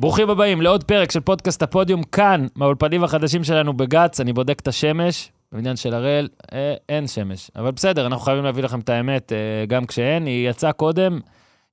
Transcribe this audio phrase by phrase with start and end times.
[0.00, 4.68] ברוכים הבאים לעוד פרק של פודקאסט הפודיום, כאן, מהאולפנים החדשים שלנו בגץ, אני בודק את
[4.68, 7.50] השמש, בבניין של הראל, אה, אין שמש.
[7.56, 11.20] אבל בסדר, אנחנו חייבים להביא לכם את האמת, אה, גם כשאין, היא יצאה קודם,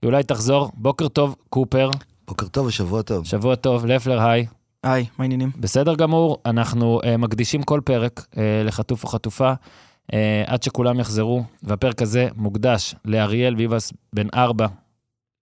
[0.01, 0.71] היא אולי תחזור.
[0.73, 1.89] בוקר טוב, קופר,
[2.27, 3.25] בוקר טוב ושבוע טוב.
[3.25, 4.46] שבוע טוב, לפלר, היי.
[4.83, 5.51] היי, מה העניינים?
[5.59, 10.15] בסדר גמור, אנחנו uh, מקדישים כל פרק uh, לחטוף או חטופה, uh,
[10.46, 14.67] עד שכולם יחזרו, והפרק הזה מוקדש לאריאל ביבס בן ארבע.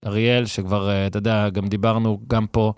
[0.05, 2.73] אריאל, שכבר, uh, אתה יודע, גם דיברנו גם פה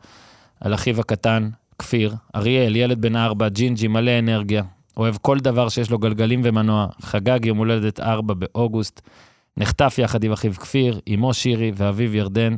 [0.62, 1.50] על אחיו הקטן,
[1.80, 2.16] כפיר.
[2.36, 4.64] אריאל, ילד בן ארבע, ג'ינג'י, מלא אנרגיה,
[4.98, 9.02] אוהב כל דבר שיש לו גלגלים ומנוע, חגג יום הולדת ארבע באוגוסט,
[9.58, 12.56] נחטף יחד עם אחיו כפיר, אמו שירי ואביו ירדן.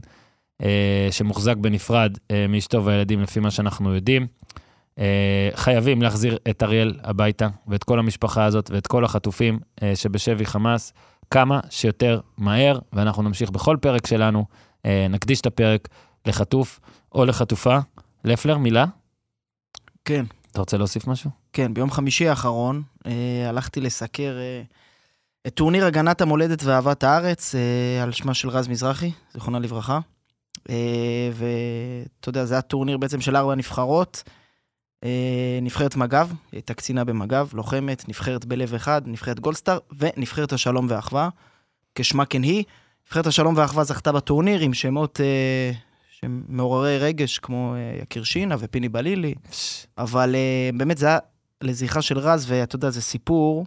[0.64, 4.28] אה, שמוחזק בנפרד אה, מאשתו והילדים, לפי מה שאנחנו יודעים.
[5.00, 10.46] אה, חייבים להחזיר את אריאל הביתה, ואת כל המשפחה הזאת, ואת כל החטופים אה, שבשבי
[10.46, 10.94] חמאס,
[11.32, 14.46] כמה שיותר מהר, ואנחנו נמשיך בכל פרק שלנו,
[14.86, 15.88] אה, נקדיש את הפרק
[16.26, 16.80] לחטוף
[17.12, 17.78] או לחטופה.
[18.24, 18.86] לפלר, מילה?
[20.06, 21.30] כן, אתה רוצה להוסיף משהו?
[21.54, 24.62] כן, ביום חמישי האחרון אה, הלכתי לסקר אה,
[25.48, 30.00] את טורניר הגנת המולדת ואהבת הארץ אה, על שמה של רז מזרחי, זיכרונה לברכה.
[30.70, 34.24] אה, ואתה יודע, זה היה טורניר בעצם של ארבע נבחרות.
[35.04, 40.88] אה, נבחרת מג"ב, היא הייתה קצינה במג"ב, לוחמת, נבחרת בלב אחד, נבחרת גולדסטאר, ונבחרת השלום
[40.90, 41.30] והאחווה,
[41.96, 42.64] כשמה כן היא.
[43.08, 45.72] נבחרת השלום והאחווה זכתה בטורניר עם שמות אה,
[46.10, 49.36] שהם מעוררי רגש, כמו אה, יקיר שינה ופיני בלילי,
[49.98, 51.20] אבל אה, באמת זה היה
[51.62, 53.66] לזכרה של רז, ואתה יודע, זה סיפור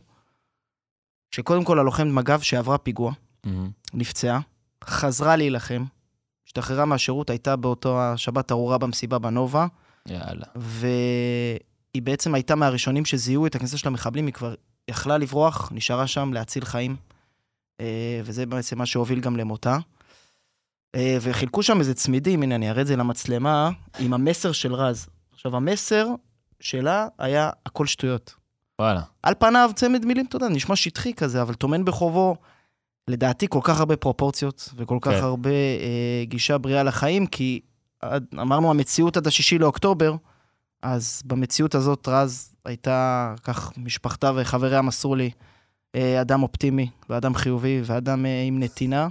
[1.30, 3.12] שקודם כל הלוחמת מג"ב שעברה פיגוע,
[3.94, 4.41] נפצעה,
[4.84, 5.84] חזרה להילחם,
[6.46, 9.67] השתחררה מהשירות, הייתה באותו השבת ארורה במסיבה בנובה,
[10.08, 10.47] יאללה.
[10.55, 14.55] והיא בעצם הייתה מהראשונים שזיהו את הכניסה של המחבלים, היא כבר
[14.89, 16.97] יכלה לברוח, נשארה שם להציל חיים,
[17.81, 19.78] אה, וזה בעצם מה שהוביל גם למותה.
[20.95, 25.06] אה, וחילקו שם איזה צמידים, הנה אני אראה את זה למצלמה, עם המסר של רז.
[25.33, 26.08] עכשיו, המסר
[26.61, 28.34] שלה היה הכל שטויות.
[28.78, 29.00] וואלה.
[29.23, 32.36] על פניו צמד מילים, אתה יודע, נשמע שטחי כזה, אבל טומן בחובו,
[33.08, 35.23] לדעתי, כל כך הרבה פרופורציות, וכל כך כן.
[35.23, 37.61] הרבה אה, גישה בריאה לחיים, כי
[38.35, 40.14] אמרנו המציאות עד השישי לאוקטובר,
[40.83, 45.30] אז במציאות הזאת רז הייתה, כך משפחתה וחבריה מסרו לי,
[45.95, 49.08] אה, אדם אופטימי, ואדם חיובי, ואדם אה, עם נתינה.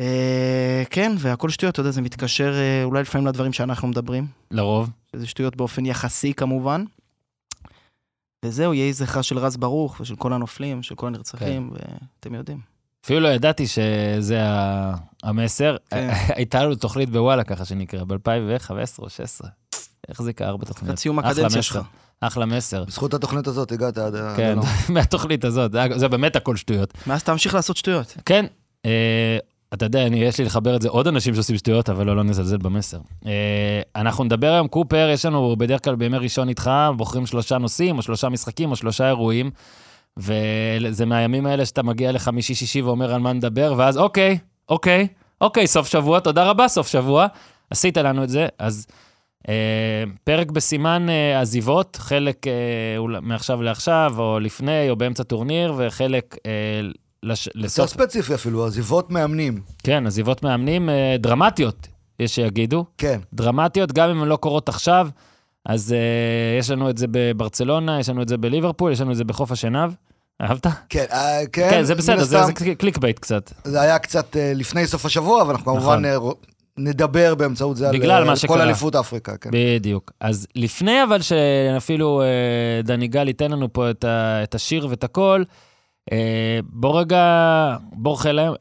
[0.00, 4.90] אה, כן, והכל שטויות, אתה יודע, זה מתקשר אולי לפעמים לדברים שאנחנו מדברים, לרוב.
[5.12, 6.84] שזה שטויות באופן יחסי כמובן.
[8.44, 12.71] וזהו, יהי זכרה של רז ברוך ושל כל הנופלים, של כל הנרצחים, ואתם יודעים.
[13.04, 14.38] אפילו לא ידעתי שזה
[15.22, 15.76] המסר.
[15.90, 16.10] כן.
[16.36, 19.48] הייתה לנו תוכנית בוואלה ככה שנקרא, ב-2015 או 2016.
[20.08, 20.82] איך זה קרה בתוכנית?
[20.82, 21.62] לקראת סיום הקדנציה.
[21.62, 21.78] שלך.
[22.20, 22.84] אחלה מסר.
[22.84, 24.58] בזכות התוכנית הזאת הגעת עד כן.
[24.94, 26.94] מהתוכנית הזאת, זה- זה באמת הכל שטויות.
[27.06, 28.16] מאז תמשיך לעשות שטויות.
[28.26, 28.46] כן,
[28.86, 29.38] אה,
[29.74, 32.22] אתה יודע, אני, יש לי לחבר את זה עוד אנשים שעושים שטויות, אבל לא, לא
[32.24, 32.98] נזלזל במסר.
[33.26, 33.30] אה,
[33.96, 38.02] אנחנו נדבר היום, קופר, יש לנו בדרך כלל בימי ראשון איתך, בוחרים שלושה נושאים, או
[38.02, 39.50] שלושה משחקים, או שלושה אירועים,
[40.18, 45.08] וזה מהימים האלה שאתה מגיע לחמישי-שישי ואומר על מה נדבר, ואז אוקיי, אוקיי,
[45.40, 47.26] אוקיי, סוף שבוע, תודה רבה, סוף שבוע.
[47.70, 48.86] עשית לנו את זה, אז
[49.48, 52.52] אה, פרק בסימן אה, עזיבות, חלק אה,
[53.22, 56.50] מעכשיו לעכשיו, או לפני, או באמצע טורניר, וחלק אה,
[57.22, 57.90] לש, יותר לסוף...
[57.90, 59.60] ספציפי אפילו, עזיבות מאמנים.
[59.82, 61.88] כן, עזיבות מאמנים אה, דרמטיות,
[62.20, 62.84] יש שיגידו.
[62.98, 63.20] כן.
[63.34, 65.08] דרמטיות, גם אם הן לא קורות עכשיו,
[65.66, 69.16] אז אה, יש לנו את זה בברצלונה, יש לנו את זה בליברפול, יש לנו את
[69.16, 69.92] זה בחוף השנהב.
[70.42, 70.66] אהבת?
[70.88, 73.52] כן, אה, כן, כן, זה בסדר, זה, זה clickbait קצת.
[73.64, 76.04] זה היה קצת אה, לפני סוף השבוע, אבל אנחנו נכון.
[76.04, 76.32] כמובן ר-
[76.76, 78.60] נדבר באמצעות זה על מה כל.
[78.60, 79.50] אליפות אפריקה, כן.
[79.52, 80.12] בדיוק.
[80.20, 82.26] אז לפני אבל שאפילו אה,
[82.84, 85.42] דני גל ייתן לנו פה את, ה, את השיר ואת הכל,
[86.12, 87.76] אה, בוא רגע,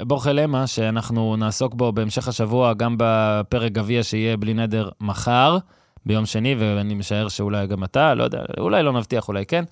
[0.06, 5.58] בורח למה, שאנחנו נעסוק בו בהמשך השבוע, גם בפרק גביע שיהיה בלי נדר מחר,
[6.06, 9.64] ביום שני, ואני משער שאולי גם אתה, לא יודע, אולי לא נבטיח, אולי כן.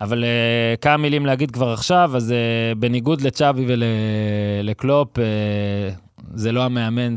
[0.00, 5.20] אבל uh, כמה מילים להגיד כבר עכשיו, אז uh, בניגוד לצ'אבי ולקלופ, uh,
[6.34, 7.14] זה לא המאמן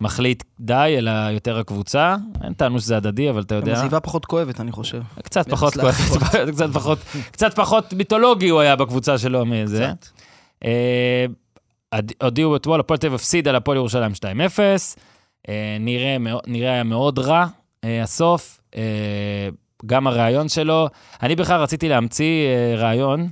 [0.00, 2.16] שמחליט די, אלא יותר הקבוצה.
[2.44, 5.02] אין טענו שזה הדדי, אבל אתה יודע, עזיבה פחות כואבת, אני חושב.
[5.22, 6.22] קצת פחות לאחרות.
[6.22, 6.98] כואב, קצת פחות,
[7.30, 9.90] קצת פחות מיתולוגי הוא היה בקבוצה שלו מזה.
[10.00, 10.08] קצת.
[10.64, 11.26] אה,
[12.22, 14.20] הודיעו אתמול, הפועל תל אביב הפסיד על הפועל ירושלים 2-0.
[15.48, 16.16] אה, נראה
[16.46, 17.46] נראה היה מאוד רע,
[17.84, 18.60] אה, הסוף.
[18.76, 19.48] אה,
[19.86, 20.88] גם הרעיון שלו.
[21.22, 23.28] אני בכלל רציתי להמציא רעיון,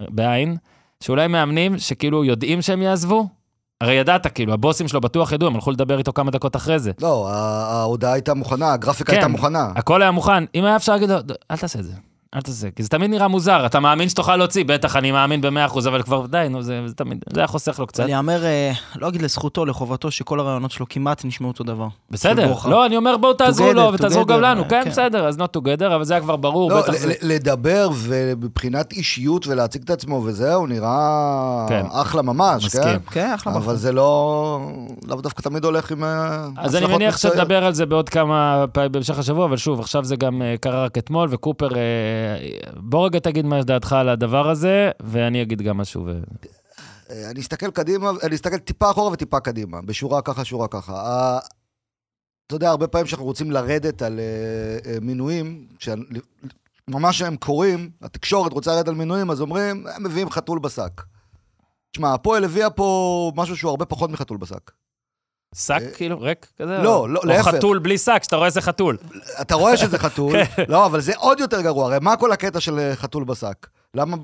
[0.00, 0.56] בעין,
[1.02, 3.26] שאולי מאמנים שכאילו יודעים שהם יעזבו,
[3.80, 6.92] הרי ידעת, כאילו, הבוסים שלו בטוח ידעו, הם הלכו לדבר איתו כמה דקות אחרי זה.
[7.00, 9.16] לא, ההודעה הייתה מוכנה, הגרפיקה כן.
[9.18, 9.72] הייתה מוכנה.
[9.76, 10.44] הכל היה מוכן.
[10.54, 11.92] אם היה אפשר להגיד לו, "ד- אל תעשה את זה.
[12.34, 15.78] אל תעשה, כי זה תמיד נראה מוזר, אתה מאמין שתוכל להוציא, בטח, אני מאמין ב-100%,
[15.88, 18.04] אבל כבר די, נו, זה זה תמיד, זה היה חוסך לו קצת.
[18.04, 21.88] אני אאמר, אה, לא אגיד לזכותו, לחובתו, שכל הרעיונות שלו כמעט נשמעו אותו דבר.
[22.10, 22.54] בסדר.
[22.64, 24.90] לא, אני אומר בואו תעזרו לו ותעזרו גם לנו, כן, כן.
[24.90, 26.92] בסדר, אז not together, אבל זה היה כבר ברור, לא, בטח.
[27.22, 31.86] לדבר ומבחינת אישיות ולהציג את עצמו וזהו, נראה כן.
[31.90, 32.68] אחלה ממש.
[32.68, 32.96] כן?
[33.10, 33.64] כן, אחלה בחור.
[33.64, 34.60] אבל זה לא...
[35.08, 37.16] לאו דווקא תמיד הולך עם אה, אז אני מניח.
[37.16, 40.98] שנדבר על זה בעוד כמה פעמים בהמשך השבוע, אבל שוב, עכשיו זה גם קרה רק
[40.98, 41.68] אתמול, וקופר,
[42.76, 46.02] בוא רגע תגיד מה דעתך על הדבר הזה, ואני אגיד גם משהו.
[46.06, 46.20] ו...
[47.10, 50.92] אה, אני אסתכל קדימה, אני אסתכל טיפה אחורה וטיפה קדימה, בשורה ככה, שורה ככה.
[50.92, 51.38] ה-
[52.46, 55.66] אתה יודע, הרבה פעמים שאנחנו רוצים לרדת על אה, אה, מינויים,
[56.88, 61.02] שממש הם קורים, התקשורת רוצה לרדת על מינויים, אז אומרים, הם מביאים חתול בשק.
[61.92, 64.70] תשמע, הפועל הביאה פה משהו שהוא הרבה פחות מחתול בשק.
[65.54, 66.78] שק, אה, כאילו, ריק כזה?
[66.78, 67.48] לא, או- לא, או להפך.
[67.48, 68.96] חתול בלי שק, שאתה רואה איזה חתול.
[69.40, 70.62] אתה רואה שזה חתול, כן.
[70.68, 73.66] לא, אבל זה עוד יותר גרוע, הרי מה כל הקטע של אה, חתול בשק?
[73.94, 74.16] למה...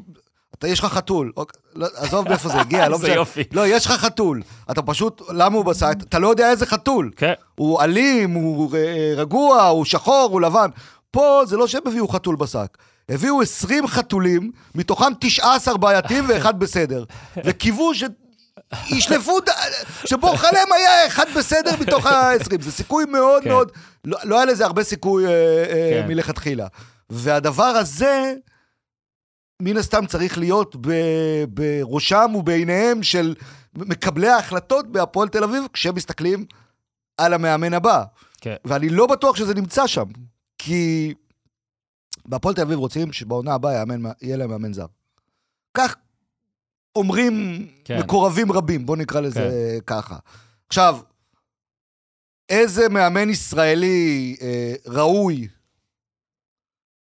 [0.59, 3.15] אתה, יש לך חתול, אוקיי, לא, עזוב מאיפה זה הגיע, לא משנה.
[3.15, 3.45] יופי.
[3.53, 4.43] לא, יש לך חתול.
[4.71, 5.95] אתה פשוט, למה הוא בשק?
[6.09, 7.11] אתה לא יודע איזה חתול.
[7.17, 10.69] כן, הוא אלים, הוא אה, רגוע, הוא שחור, הוא לבן.
[11.11, 12.79] פה זה לא שהם הביאו חתול בשק.
[13.09, 17.05] הביאו 20 חתולים, מתוכם 19 בעייתיים ואחד בסדר.
[17.45, 18.05] וקיוו ש...
[18.87, 19.49] ישלפו, ד-
[20.07, 22.63] שבורח עליהם היה אחד בסדר מתוך ה-20.
[22.63, 23.49] זה סיכוי מאוד כן.
[23.51, 23.73] מאוד...
[24.05, 25.31] לא, לא היה לזה הרבה סיכוי אה,
[25.65, 26.09] אה, כן.
[26.09, 26.67] מלכתחילה.
[27.11, 28.35] והדבר הזה,
[29.63, 33.35] מן הסתם צריך להיות ב- בראשם ובעיניהם של
[33.75, 36.45] מקבלי ההחלטות בהפועל תל אביב, כשהם מסתכלים
[37.17, 38.05] על המאמן הבא.
[38.41, 38.55] כן.
[38.65, 40.05] ואני לא בטוח שזה נמצא שם,
[40.59, 41.15] כי
[42.27, 43.85] בהפועל תל אביב רוצים שבעונה הבאה
[44.23, 44.87] יהיה להם מאמן זר.
[45.75, 45.97] כך
[46.99, 47.99] אומרים כן.
[47.99, 50.17] מקורבים רבים, בוא נקרא לזה ככה.
[50.69, 50.99] עכשיו,
[52.49, 55.49] איזה מאמן ישראלי אה, ראוי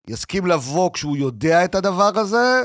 [0.08, 2.62] יסכים לבוא כשהוא יודע את הדבר הזה?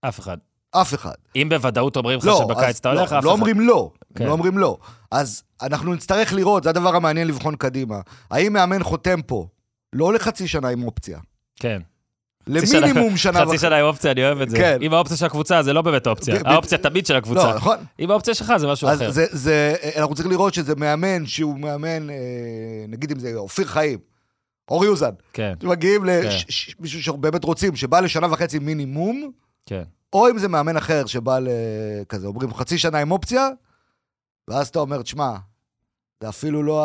[0.00, 0.38] אף אחד.
[0.70, 1.14] אף אחד.
[1.36, 3.24] אם בוודאות אומרים לך לא, שבקיץ אתה הולך, לא, אף אחד.
[3.24, 4.26] לא אומרים לא, כן.
[4.26, 4.78] לא אומרים לא.
[5.10, 8.00] אז אנחנו נצטרך לראות, זה הדבר המעניין לבחון קדימה.
[8.30, 9.46] האם מאמן חותם פה,
[9.92, 11.18] לא לחצי שנה עם אופציה,
[11.56, 11.82] כן.
[12.46, 13.58] למינימום שנה חצי וחצי.
[13.58, 14.56] שנה עם אופציה, אני אוהב את זה.
[14.56, 14.78] כן.
[14.82, 16.34] אם האופציה של הקבוצה, זה לא באמת אופציה.
[16.38, 17.44] ב- ב- האופציה תמיד של הקבוצה.
[17.50, 17.76] לא, נכון.
[18.00, 19.10] אם האופציה שלך, זה משהו אחר.
[19.10, 22.16] זה, זה, אנחנו צריכים לראות שזה מאמן שהוא מאמן, אה,
[22.88, 23.98] נגיד אם זה אופיר חיים,
[24.70, 26.28] אורי אוזן, כן, שמגיעים כן.
[26.80, 29.30] למישהו שבאמת רוצים, שבא לשנה וחצי מינימום,
[29.66, 29.82] כן.
[30.12, 33.48] או אם זה מאמן אחר שבא לכזה, אומרים חצי שנה עם אופציה,
[34.48, 35.32] ואז אתה אומר, תשמע,
[36.22, 36.82] זה אפילו לא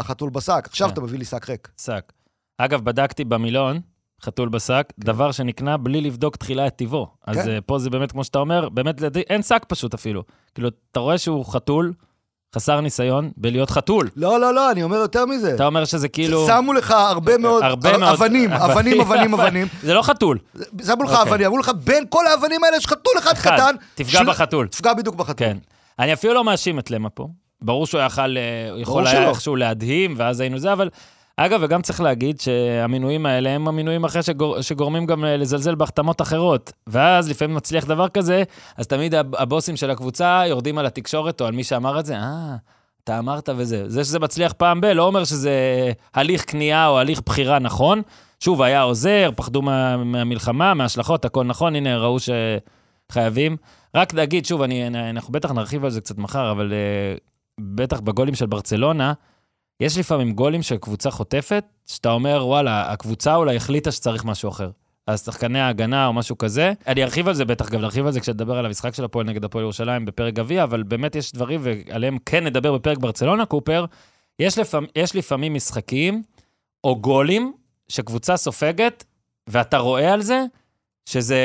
[0.00, 0.92] החתול בשק, עכשיו כן.
[0.92, 1.68] אתה מביא לי שק ריק.
[1.80, 2.12] שק.
[2.58, 3.80] אגב, בדקתי במילון,
[4.24, 7.08] חתול בשק, דבר שנקנה בלי לבדוק תחילה את טיבו.
[7.26, 7.48] אז כן.
[7.50, 10.22] אה, פה זה באמת, כמו שאתה אומר, באמת, אין שק פשוט אפילו.
[10.54, 11.92] כאילו, אתה רואה שהוא חתול,
[12.54, 14.08] חסר ניסיון בלהיות חתול.
[14.16, 15.54] לא, לא, לא, אני אומר יותר מזה.
[15.54, 16.46] אתה אומר שזה כאילו...
[16.46, 19.66] שמו לך הרבה מאוד, הרבה מאוד- אבנים, אבנים, אבנים, אבנים.
[19.82, 20.38] זה לא חתול.
[20.86, 21.22] שמו לך אוקיי.
[21.22, 23.74] אבנים, אמרו לך, בין כל האבנים האלה יש חתול אחד אחד, קטן.
[23.94, 24.66] תפגע של- בחתול.
[24.68, 25.34] תפגע בדיוק בחתול.
[25.36, 25.56] כן.
[25.98, 27.28] אני אפילו לא מאשים את למה פה.
[27.62, 28.06] ברור שהוא אה,
[28.76, 29.28] יכול ברור היה.
[29.28, 30.88] איכשהו להדהים, ואז היינו זה, אבל...
[31.46, 36.22] אגב, וגם צריך להגיד שהמינויים האלה הם המינויים אחרי שגור, שגורמים גם אה, לזלזל בהחתמות
[36.22, 36.72] אחרות.
[36.86, 38.42] ואז לפעמים מצליח דבר כזה,
[38.76, 42.16] אז תמיד הב- הבוסים של הקבוצה יורדים על התקשורת או על מי שאמר את זה,
[42.16, 42.56] אה,
[43.04, 43.88] אתה אמרת וזה.
[43.88, 45.52] זה שזה מצליח פעם ב, לא אומר שזה
[46.14, 48.02] הליך קנייה או הליך בחירה נכון.
[48.40, 52.16] שוב, היה עוזר, פחדו מה, מהמלחמה, מההשלכות, הכל נכון, הנה, ראו
[53.10, 53.56] שחייבים.
[53.94, 57.20] רק להגיד, שוב, אני, אנחנו בטח נרחיב על זה קצת מחר, אבל uh,
[57.60, 59.12] בטח בגולים של ברצלונה,
[59.80, 64.70] יש לפעמים גולים של קבוצה חוטפת, שאתה אומר, וואלה, הקבוצה אולי החליטה שצריך משהו אחר.
[65.06, 66.72] אז שחקני ההגנה או משהו כזה.
[66.86, 69.44] אני ארחיב על זה בטח, גם נרחיב על זה כשנדבר על המשחק של הפועל נגד
[69.44, 73.84] הפועל ירושלים בפרק גביע, אבל באמת יש דברים, ועליהם כן נדבר בפרק ברצלונה, קופר.
[74.38, 76.22] יש, לפעמים, יש לפעמים משחקים
[76.84, 77.52] או גולים
[77.88, 79.04] שקבוצה סופגת,
[79.46, 80.44] ואתה רואה על זה
[81.06, 81.38] שזה,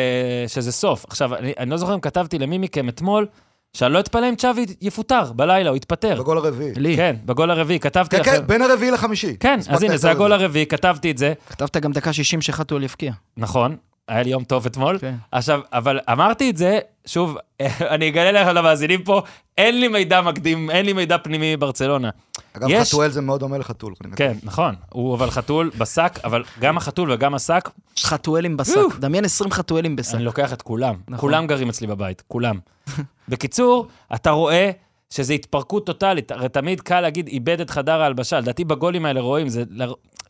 [0.48, 1.06] שזה סוף.
[1.10, 3.28] עכשיו, אני, אני לא זוכר אם כתבתי למי מכם אתמול,
[3.76, 6.16] שאני לא אתפלא אם צ'אבי יפוטר בלילה, הוא יתפטר.
[6.22, 6.74] בגול הרביעי.
[6.76, 6.96] לי.
[6.96, 8.32] כן, בגול הרביעי, כתבתי כן, לכם.
[8.32, 9.36] כן, בין הרביעי לחמישי.
[9.40, 11.34] כן, אז הנה, זה הגול הרביעי, כתבתי את זה.
[11.50, 13.12] כתבת גם דקה 60 שחתול יפקיע.
[13.38, 13.76] נכון,
[14.08, 14.98] היה לי יום טוב אתמול.
[15.00, 15.16] כן.
[15.32, 17.38] עכשיו, אבל אמרתי את זה, שוב,
[17.94, 19.22] אני אגלה לך למאזינים פה,
[19.58, 22.10] אין לי מידע מקדים, אין לי מידע פנימי מברצלונה.
[22.54, 23.94] אגב, יש- חתואל זה מאוד דומה לחתול.
[24.16, 28.76] כן, נכון, הוא אבל חתול בשק, אבל גם החתול וגם השק, חתואלים בשק.
[29.00, 30.16] דמיין 20 חתואלים בשק.
[30.16, 30.96] אני לוקח את כולם.
[31.08, 31.20] נכון.
[31.20, 32.60] כולם גרים אצלי בבית, כולם.
[33.28, 34.72] בקיצור, אתה רואה
[35.10, 36.32] שזה התפרקות טוטאלית.
[36.32, 38.40] הרי תמיד קל להגיד, איבד את חדר ההלבשה.
[38.40, 39.64] לדעתי בגולים האלה רואים, זה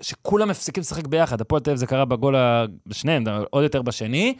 [0.02, 1.42] שכולם מפסיקים לשחק ביחד.
[1.42, 4.36] הפועל תל אביב זה קרה בגול, ה- בשניהם, עוד יותר בשני.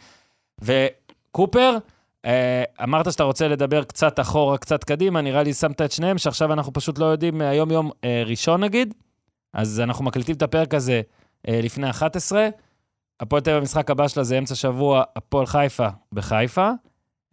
[0.62, 1.76] וקופר,
[2.24, 6.52] אה, אמרת שאתה רוצה לדבר קצת אחורה, קצת קדימה, נראה לי שמת את שניהם, שעכשיו
[6.52, 8.94] אנחנו פשוט לא יודעים, אה, היום יום אה, ראשון נגיד,
[9.54, 11.00] אז אנחנו מקליטים את הפרק הזה
[11.48, 12.48] לפני 11.
[13.20, 16.70] הפועל תל אביב, המשחק הבא שלה זה אמצע שבוע, הפועל חיפה בחיפה.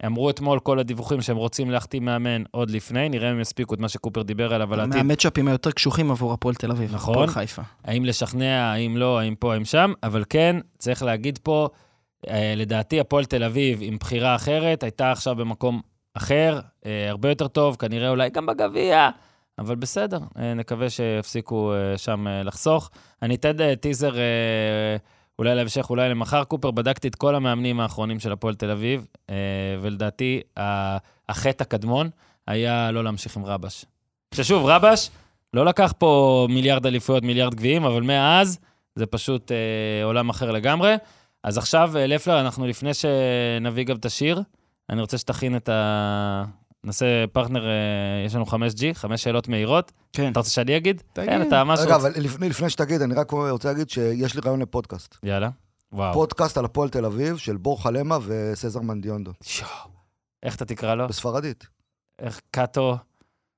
[0.06, 3.88] אמרו אתמול כל הדיווחים שהם רוצים להחתים מאמן עוד לפני, נראה אם יספיקו את מה
[3.88, 4.96] שקופר דיבר עליו, על העתיד.
[4.96, 6.94] מהמצ'אפים היותר קשוחים עבור הפועל תל אביב.
[6.94, 7.14] נכון.
[7.14, 7.62] הפועל חיפה.
[7.84, 11.68] האם לשכנע, האם לא, האם פה, האם שם, אבל כן, צריך להגיד פה,
[12.28, 15.80] אה, לדעתי הפועל תל אביב עם בחירה אחרת, הייתה עכשיו במקום
[16.14, 19.10] אחר, אה, הרבה יותר טוב, כנראה אולי גם בגביע,
[19.58, 22.90] אבל בסדר, אה, נקווה שיפסיקו שם לחסוך.
[23.22, 24.14] אני אתן טיזר
[25.38, 29.34] אולי להמשך, אולי למחר, קופר, בדקתי את כל המאמנים האחרונים של הפועל תל אביב, אה,
[29.80, 30.40] ולדעתי
[31.28, 32.10] החטא הקדמון
[32.46, 33.84] היה לא להמשיך עם רבש.
[34.34, 35.10] ששוב, רבש
[35.54, 38.58] לא לקח פה מיליארד אליפויות, מיליארד גביעים, אבל מאז
[38.94, 40.94] זה פשוט אה, עולם אחר לגמרי.
[41.42, 44.42] אז עכשיו, אה, לפלר, אנחנו לפני שנביא גם את השיר,
[44.90, 46.44] אני רוצה שתכין את ה...
[46.84, 47.72] נעשה פרטנר, אה,
[48.26, 49.92] יש לנו 5G, חמש שאלות מהירות.
[50.12, 50.30] כן.
[50.32, 51.02] אתה רוצה שאני אגיד?
[51.12, 51.28] תגיד.
[51.30, 51.96] כן, אתה ממש רגע.
[51.96, 55.16] אבל לפני, לפני שתגיד, אני רק רוצה להגיד שיש לי רעיון לפודקאסט.
[55.22, 55.50] יאללה.
[55.92, 56.12] וואו.
[56.14, 59.68] פודקאסט על הפועל תל אביב של בורח למה וסזר מנדיונדו, שואו.
[60.42, 61.08] איך אתה תקרא לו?
[61.08, 61.66] בספרדית.
[62.18, 62.96] איך קאטו?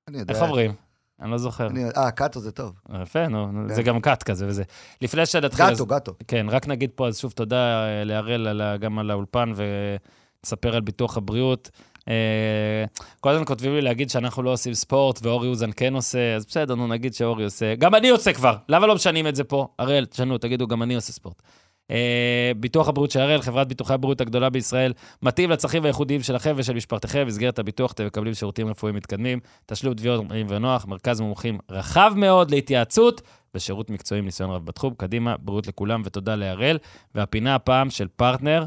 [0.09, 0.35] אני יודע.
[0.35, 0.73] איך אומרים?
[1.21, 1.67] אני לא זוכר.
[1.67, 2.73] אני- אה, קאטו זה טוב.
[3.03, 3.75] יפה, נו, כן.
[3.75, 4.63] זה גם קאט כזה וזה.
[5.03, 5.65] לפני שנתחיל...
[5.65, 6.13] אז- גאטו, גאטו.
[6.29, 11.17] כן, רק נגיד פה אז שוב תודה אה, להראל גם על האולפן ונספר על ביטוח
[11.17, 11.71] הבריאות.
[12.09, 12.85] אה,
[13.21, 16.75] כל הזמן כותבים לי להגיד שאנחנו לא עושים ספורט ואורי אוזן כן עושה, אז בסדר,
[16.75, 17.75] נו נגיד שאורי עושה.
[17.75, 19.69] גם אני עושה כבר, למה לא משנים את זה פה?
[19.79, 21.43] הראל, תשנו, תגידו, גם אני עושה ספורט.
[21.91, 26.75] אה, ביטוח הבריאות של הראל, חברת ביטוחי הבריאות הגדולה בישראל, מתאים לצרכים הייחודיים שלכם ושל
[26.75, 27.25] משפחתכם.
[27.25, 33.23] במסגרת הביטוח אתם מקבלים שירותים רפואיים מתקדמים, תשלום תביעות ונוח, מרכז מומחים רחב מאוד להתייעצות
[33.55, 34.95] ושירות מקצועי עם ניסיון רב בתחום.
[34.95, 36.79] קדימה, בריאות לכולם ותודה להראל.
[37.15, 38.65] והפינה הפעם של פרטנר,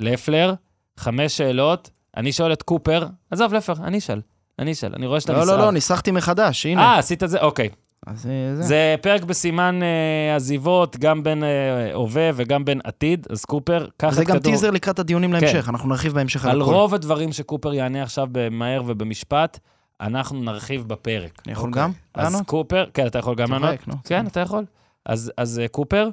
[0.00, 0.54] לפלר,
[0.96, 1.90] חמש שאלות.
[2.16, 4.20] אני שואל את קופר, עזוב, לפלר, אני אשאל.
[4.58, 5.56] אני אשאל, אני רואה שאתה לא, נסער.
[5.56, 6.82] לא, לא, ניסחתי מחדש, הנה.
[6.82, 7.40] אה, עשית את זה?
[7.40, 7.68] אוקיי.
[8.06, 8.62] אז אה, זה.
[8.62, 14.08] זה פרק בסימן אה, עזיבות, גם בין אה, הווה וגם בין עתיד, אז קופר, קח
[14.08, 14.36] את זה כדור.
[14.36, 16.74] גם טיזר לקראת הדיונים להמשך, אנחנו נרחיב בהמשך על על הכל.
[16.74, 19.58] רוב הדברים שקופר יענה עכשיו במהר ובמשפט,
[20.00, 21.42] אנחנו נרחיב בפרק.
[21.46, 21.82] אני יכול אוקיי.
[21.82, 22.46] גם אז לענות?
[22.46, 23.74] קופר, כן, אתה יכול גם לענות?
[24.04, 24.64] כן, אתה יכול.
[25.06, 26.08] אז, אז קופר,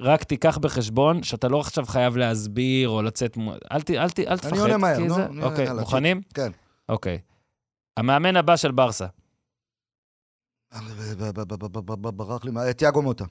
[0.00, 3.36] רק תיקח בחשבון שאתה לא עכשיו חייב להסביר או לצאת...
[3.72, 4.56] אל, ת, אל, ת, אל תפחד.
[4.58, 6.20] עונה מהר, נו, זה- אני- אוקיי, יאללה, מוכנים?
[6.34, 6.52] כן.
[6.88, 7.18] אוקיי.
[7.96, 9.06] המאמן הבא של ברסה,
[12.16, 13.24] ברח לי, מה- תיאגו מוטה,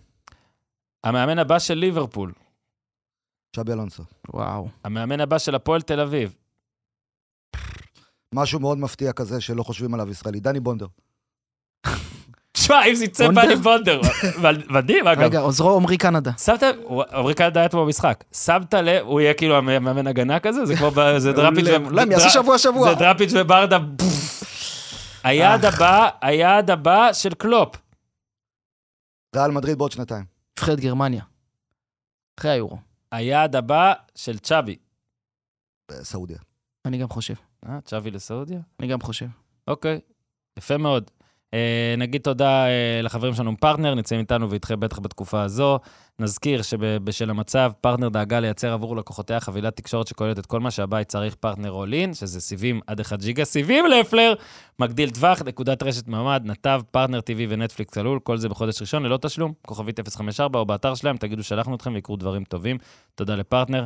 [1.04, 2.34] המאמן הבא של ליברפול,
[3.56, 4.04] שבי אלונסו.
[4.34, 4.70] וואו.
[4.84, 6.36] המאמן הבא של הפועל תל אביב,
[8.34, 10.88] משהו מאוד מפתיע כזה שלא חושבים עליו ישראלי, דני בונדר.
[12.70, 13.42] תשמע, אם זה יצא בונדר?
[13.46, 14.02] דני בונדר,
[14.70, 15.22] מדהים אגב.
[15.22, 16.32] רגע, עוזרו עמרי קנדה.
[16.38, 16.64] שמת,
[17.14, 20.92] עמרי קנדה היה פה במשחק, שמת לב, הוא יהיה כאילו המאמן הגנה כזה, זה כמו,
[21.18, 22.90] זה דראפיץ' ו- לא, הם יעשו שבוע שבוע.
[22.90, 23.78] זה דראפיץ' וברדה,
[25.24, 27.76] היעד הבא, היעד הבא של קלופ.
[29.36, 30.26] ריאל מדריד בעוד שנתיים.
[30.60, 31.24] נבחרת גרמניה.
[32.40, 32.78] אחרי היורו.
[33.12, 34.76] היעד הבא של צ'אבי.
[35.92, 36.38] בסעודיה.
[36.86, 37.34] אני גם חושב.
[37.70, 38.60] אה, צ'אבי לסעודיה?
[38.80, 39.26] אני גם חושב.
[39.68, 40.00] אוקיי,
[40.58, 41.12] יפה מאוד.
[41.54, 45.80] אה, נגיד תודה אה, לחברים שלנו פרטנר, נמצאים איתנו ואיתכם בטח בתקופה הזו.
[46.20, 51.08] נזכיר שבשל המצב, פרטנר דאגה לייצר עבור לקוחותיה חבילת תקשורת שכוללת את כל מה שהבית
[51.08, 54.34] צריך פרטנר all-in, שזה סיבים עד 1 ג'יגה, סיבים לפלר,
[54.80, 59.18] מגדיל טווח, נקודת רשת ממ"ד, נתב, פרטנר TV ונטפליקס צלול, כל זה בחודש ראשון ללא
[59.22, 62.78] תשלום, כוכבית 054 או באתר שלהם, תגידו שלחנו אתכם ויקרו דברים טובים.
[63.16, 63.86] תודה לפרטנר.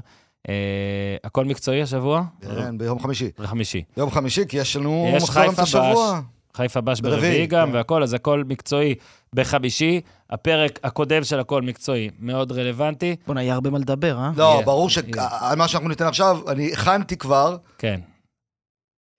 [0.50, 2.24] אה, הכל מקצועי השבוע?
[2.41, 3.29] כן, ביום חמישי.
[3.43, 3.84] חמישי.
[3.98, 6.22] יום חמישי, כי יש לנו יש מחזור חיפה אמצע שבוע.
[6.57, 7.75] חיפה בש ברביעי, גם, כן.
[7.75, 8.95] והכל, אז הכל מקצועי
[9.36, 10.01] בחמישי.
[10.29, 13.15] הפרק הקודם של הכל מקצועי מאוד רלוונטי.
[13.27, 14.31] בוא'נה, יהיה הרבה מה לדבר, אה?
[14.36, 14.89] לא, יהיה, ברור.
[14.89, 18.00] שעל מה שאנחנו ניתן עכשיו, אני הכנתי כבר כן.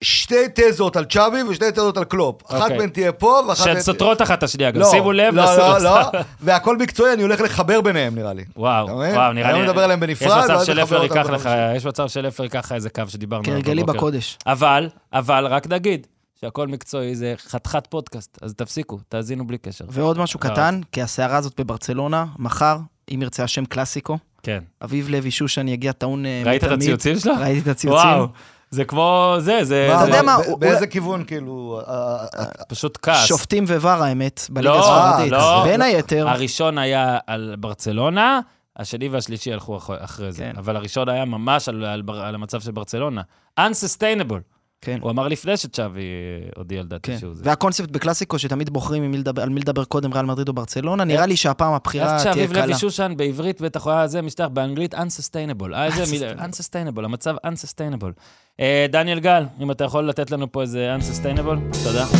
[0.03, 2.51] שתי תזות על צ'אבי ושתי תזות על קלופ.
[2.51, 2.77] אחת אוקיי.
[2.77, 3.79] מהן תהיה פה ואחת שהן.
[3.79, 5.35] סותרות אחת את השנייה, גם לא, שימו לב.
[5.35, 6.11] לא, לא, לא,
[6.41, 8.43] והכל מקצועי, אני הולך לחבר ביניהם, נראה לי.
[8.55, 8.87] וואו?
[8.87, 9.57] וואו, נראה לי...
[9.57, 11.49] היום נדבר עליהם יש בנפרד, מצב ואז של נחבר אפר אותם ייקח לך.
[11.75, 13.83] יש מצב של אפר ייקח לך איזה קו שדיברנו עליו כהרגלי.
[13.83, 14.37] בקודש.
[14.47, 16.07] אבל, אבל, רק נגיד
[16.45, 19.85] שהכל מקצועי זה חתיכת פודקאסט, אז תפסיקו, תאזינו בלי קשר.
[19.89, 20.51] ועוד משהו קרה.
[20.51, 22.77] קטן, כי הסערה הזאת בברצלונה, מחר,
[23.13, 24.63] אם ירצה השם קלאסיקו, כן.
[24.83, 26.81] אביב לוי שושן יגיע טעון אה, ראית את מתמיד.
[26.81, 27.33] הציוצים שלו?
[27.39, 27.99] ראיתי את הציוצים.
[28.09, 28.27] וואו,
[28.71, 31.81] זה כמו זה, זה אתה יודע מה, באיזה כיוון, כאילו...
[31.87, 31.93] אה,
[32.39, 33.25] אה, פשוט כעס.
[33.25, 35.31] שופטים ובר האמת, בליגה לא, הספרדית.
[35.31, 35.63] לא.
[35.63, 38.39] בין היתר, הראשון היה על ברצלונה,
[38.77, 40.43] השני והשלישי הלכו אח- אחרי זה.
[40.43, 40.53] כן.
[40.57, 43.21] אבל הראשון היה ממש על, על, בר- על המצב של ברצלונה.
[43.59, 44.54] Unsustainable.
[44.85, 44.97] כן.
[45.01, 47.17] הוא אמר לפני שצ'אבי אה, הודיע לדעתי כן.
[47.19, 47.41] שהוא זה.
[47.45, 51.03] והקונספט בקלאסיקו, שתמיד בוחרים עם מי לדבר- על מי לדבר קודם, ריאל מדריד או ברצלונה,
[51.03, 52.65] נראה לי שהפעם הבחירה תהיה קלה.
[52.65, 55.73] לוי שושן בעברית בטח הוא היה זה משטח, באנגלית Unsustainable.
[55.73, 58.11] אה, איזה מילה, Unsustainable, המצב Unsustainable.
[58.59, 62.05] אה, דניאל גל, אם אתה יכול לתת לנו פה איזה Unsustainable, תודה.
[62.05, 62.17] זה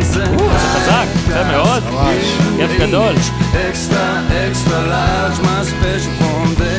[0.00, 0.24] זה
[0.58, 1.82] חזק, יפה מאוד,
[2.56, 3.14] כיף גדול.
[4.90, 6.72] large, my special from the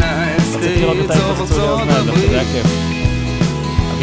[0.00, 1.76] מעניין לראות מתי יקפצו
[2.16, 2.97] לי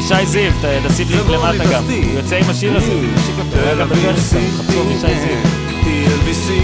[0.07, 0.51] אבישי זיו,
[0.87, 1.83] תשים לינק למטה גם.
[1.83, 6.55] הוא יוצא עם השיר הזה, הוא משיק אותו, הוא היה גם בגרסטון, חפשו אבישי זיו.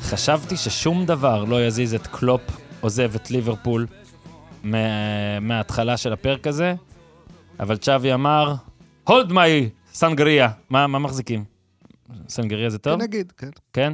[0.00, 2.40] חשבתי ששום דבר לא יזיז את קלופ
[2.80, 3.86] עוזב את ליברפול
[4.62, 6.74] מה- מההתחלה של הפרק הזה,
[7.60, 8.54] אבל צ'אבי אמר,
[9.04, 10.48] הולד מי סנגריה.
[10.70, 11.44] מה מה מחזיקים?
[12.28, 12.96] סנגריה זה טוב?
[12.98, 13.48] כן, נגיד, כן.
[13.72, 13.92] כן?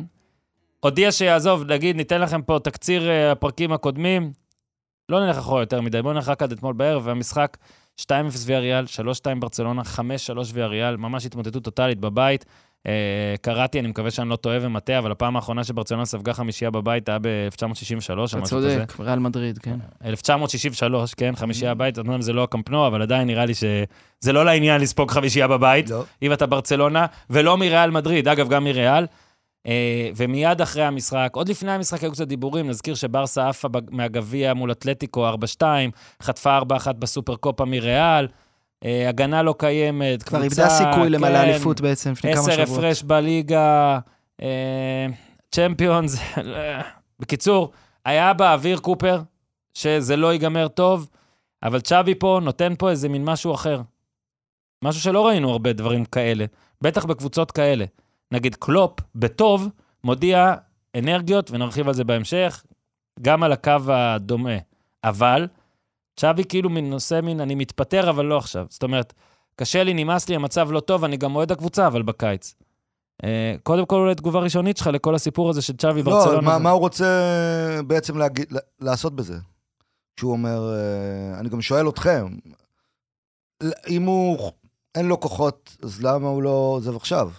[0.80, 4.32] הודיע שיעזוב, נגיד, ניתן לכם פה תקציר אה, הפרקים הקודמים.
[5.10, 7.56] לא נלך אחורה יותר מדי, בואו נלך רק עד אתמול בערב, והמשחק
[8.00, 8.04] 2-0
[8.44, 10.00] ויה ריאל, 3-2 ברצלונה, 5-3
[10.52, 12.44] ויה ריאל, ממש התמוטטות טוטאלית בבית.
[12.86, 17.08] אה, קראתי, אני מקווה שאני לא טועה ומטעה, אבל הפעם האחרונה שברצלונה ספגה חמישייה בבית
[17.08, 18.78] היה ב-1963 או אתה משהו כזה.
[18.78, 19.76] צודק, ריאל מדריד, כן.
[20.04, 24.80] 1963, כן, חמישייה בבית, אומנם זה לא הקמפנו, אבל עדיין נראה לי שזה לא לעניין
[24.80, 25.90] לספוג חמישייה בבית.
[25.90, 26.04] לא.
[26.22, 29.06] אם אתה ברצלונה, ולא מריאל מדריד, אגב, גם מריאל.
[29.66, 34.72] אה, ומיד אחרי המשחק, עוד לפני המשחק היו קצת דיבורים, נזכיר שברסה עפה מהגביע מול
[34.72, 35.28] אתלטיקו
[35.60, 35.62] 4-2,
[36.22, 38.28] חטפה 4-1 בסופר קופה מריאל,
[38.84, 42.68] אה, הגנה לא קיימת, כבר קבוצה, איבדה סיכוי למלא כן, אליפות בעצם לפני כמה שבועות.
[42.68, 43.98] הפרש בליגה,
[44.42, 45.06] אה,
[45.50, 46.20] צ'מפיונס.
[47.20, 47.70] בקיצור,
[48.04, 49.20] היה באוויר קופר,
[49.74, 51.08] שזה לא ייגמר טוב,
[51.62, 53.80] אבל צ'אבי פה נותן פה איזה מין משהו אחר.
[54.84, 56.44] משהו שלא ראינו הרבה דברים כאלה,
[56.82, 57.84] בטח בקבוצות כאלה.
[58.32, 59.68] נגיד קלופ, בטוב,
[60.04, 60.54] מודיע
[60.96, 62.64] אנרגיות, ונרחיב על זה בהמשך,
[63.22, 64.56] גם על הקו הדומה.
[65.04, 65.46] אבל,
[66.16, 68.66] צ'אבי כאילו מין נושא מין, אני מתפטר, אבל לא עכשיו.
[68.68, 69.12] זאת אומרת,
[69.56, 72.54] קשה לי, נמאס לי, המצב לא טוב, אני גם אוהד הקבוצה, אבל בקיץ.
[73.24, 76.40] אה, קודם כל, אולי תגובה ראשונית שלך לכל הסיפור הזה של צ'אבי לא, ברצלונה.
[76.40, 77.06] מה, מה הוא רוצה
[77.86, 79.34] בעצם להגיד, לעשות בזה?
[80.16, 82.36] כשהוא אומר, אה, אני גם שואל אתכם,
[83.88, 84.50] אם הוא,
[84.94, 87.30] אין לו כוחות, אז למה הוא לא עוזב עכשיו?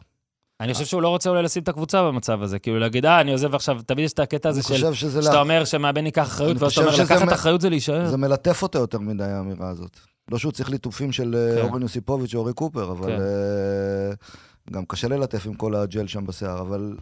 [0.61, 3.31] אני חושב שהוא לא רוצה אולי לשים את הקבוצה במצב הזה, כאילו להגיד, אה, אני
[3.31, 6.71] עוזב עכשיו, תמיד יש את הקטע הזה של, שאתה אומר שמאמן ייקח אחריות, אני ואז
[6.71, 8.05] אתה חושב אומר, לקחת אחריות זה להישאר.
[8.05, 9.99] זה מלטף אותו יותר מדי, האמירה הזאת.
[10.31, 11.67] לא שהוא צריך ליטופים של אה, כן.
[11.67, 13.21] אורן יוסיפוביץ' או אורי קופר, אבל כן.
[13.21, 14.11] אה,
[14.71, 16.95] גם קשה ללטף עם כל הג'ל שם בשיער, אבל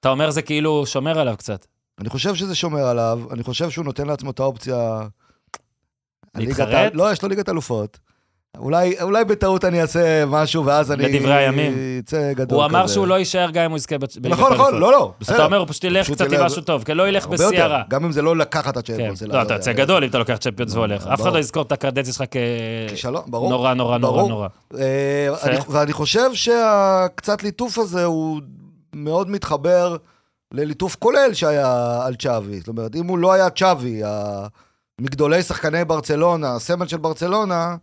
[0.00, 1.66] אתה אומר זה כאילו שומר עליו קצת.
[2.00, 5.00] אני חושב שזה שומר עליו, אני חושב שהוא נותן לעצמו את האופציה...
[6.36, 6.92] להתחרט?
[6.94, 7.98] לא, יש לו ליגת אלופות.
[8.58, 11.02] אולי, אולי בטעות אני אעשה משהו, ואז אני...
[11.02, 11.98] לדברי הימים.
[11.98, 12.78] יצא גדול הוא כזה.
[12.78, 15.36] אמר שהוא לא יישאר גם אם הוא יזכה בליגת נכון, נכון, לא, לא, בסדר.
[15.36, 17.82] אתה אומר, הוא פשוט ילך קצת עם משהו טוב, כי לא ילך בשיא הרע.
[17.88, 18.92] גם אם זה לא לקחת את כן.
[18.92, 19.22] צ'מפיונס.
[19.22, 21.06] לא, אתה יוצא גדול אם אתה לוקח צ'מפיונס והולך.
[21.06, 21.32] אף אחד.
[21.32, 22.24] לא יזכור את הקרדנציה שלך.
[22.30, 24.28] כנורא, נורא, נורא.
[24.28, 24.48] נורא.
[24.78, 25.28] אה,
[25.68, 28.40] ואני חושב שהקצת ליטוף הזה הוא
[28.94, 29.96] מאוד מתחבר
[30.52, 32.58] לליטוף כולל שהיה על צ'אבי.
[32.58, 34.02] זאת אומרת, אם הוא לא היה צ'אבי,
[35.00, 37.76] מגדולי שחקני ברצלונה, הסמל של ברצלונה,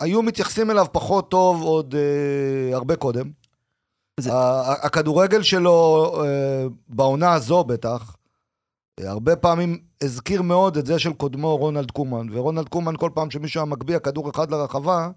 [0.00, 3.30] היו מתייחסים אליו פחות טוב עוד אה, הרבה קודם.
[4.82, 8.16] הכדורגל שלו, אה, בעונה הזו בטח,
[9.00, 13.30] אה, הרבה פעמים הזכיר מאוד את זה של קודמו רונלד קומן, ורונלד קומן כל פעם
[13.30, 15.08] שמישהו היה מגביה כדור אחד לרחבה,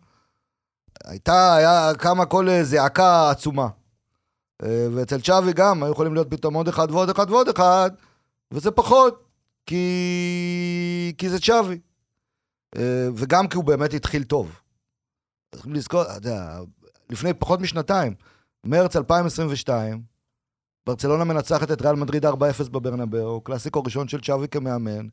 [1.06, 3.68] הייתה, היה קמה כל זעקה עצומה.
[4.62, 7.92] ואצל צ'אבי גם, היו יכולים להיות פתאום עוד אחד ועוד אחד ועוד אחד,
[8.52, 9.24] וזה פחות,
[9.66, 11.80] כי, כי זה צ'אבי.
[12.78, 14.60] אה, וגם כי הוא באמת התחיל טוב.
[15.56, 16.60] צריכים לזכור, אתה יודע,
[17.10, 18.14] לפני פחות משנתיים,
[18.66, 20.02] מרץ 2022,
[20.88, 22.30] ברצלונה מנצחת את ריאל מדריד 4-0
[22.72, 25.08] בברנבאו, קלאסיקו ראשון של צ'אבי כמאמן.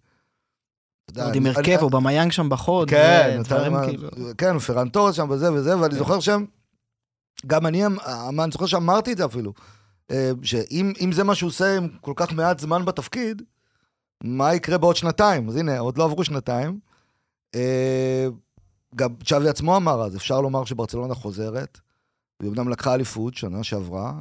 [1.17, 2.91] עוד עם הרכב, או במיאנג שם בחוד.
[2.91, 4.09] כן, ודברים אתה- כאילו.
[4.39, 5.99] כן, פרן תורס שם וזה וזה, ואני כן.
[5.99, 6.45] זוכר שם,
[7.47, 9.53] גם אני, אני זוכר שאמרתי את זה אפילו,
[10.11, 13.43] אה, שאם אם זה מה שהוא עושה עם כל כך מעט זמן בתפקיד,
[14.25, 15.49] מה יקרה בעוד שנתיים?
[15.49, 16.79] אז הנה, עוד לא עברו שנתיים.
[17.55, 18.27] אה,
[18.97, 21.81] גם צ'אבי עצמו אמר אז, אפשר לומר שברצלונה חוזרת,
[22.43, 24.13] היא אמנם לקחה אליפות שנה שעברה,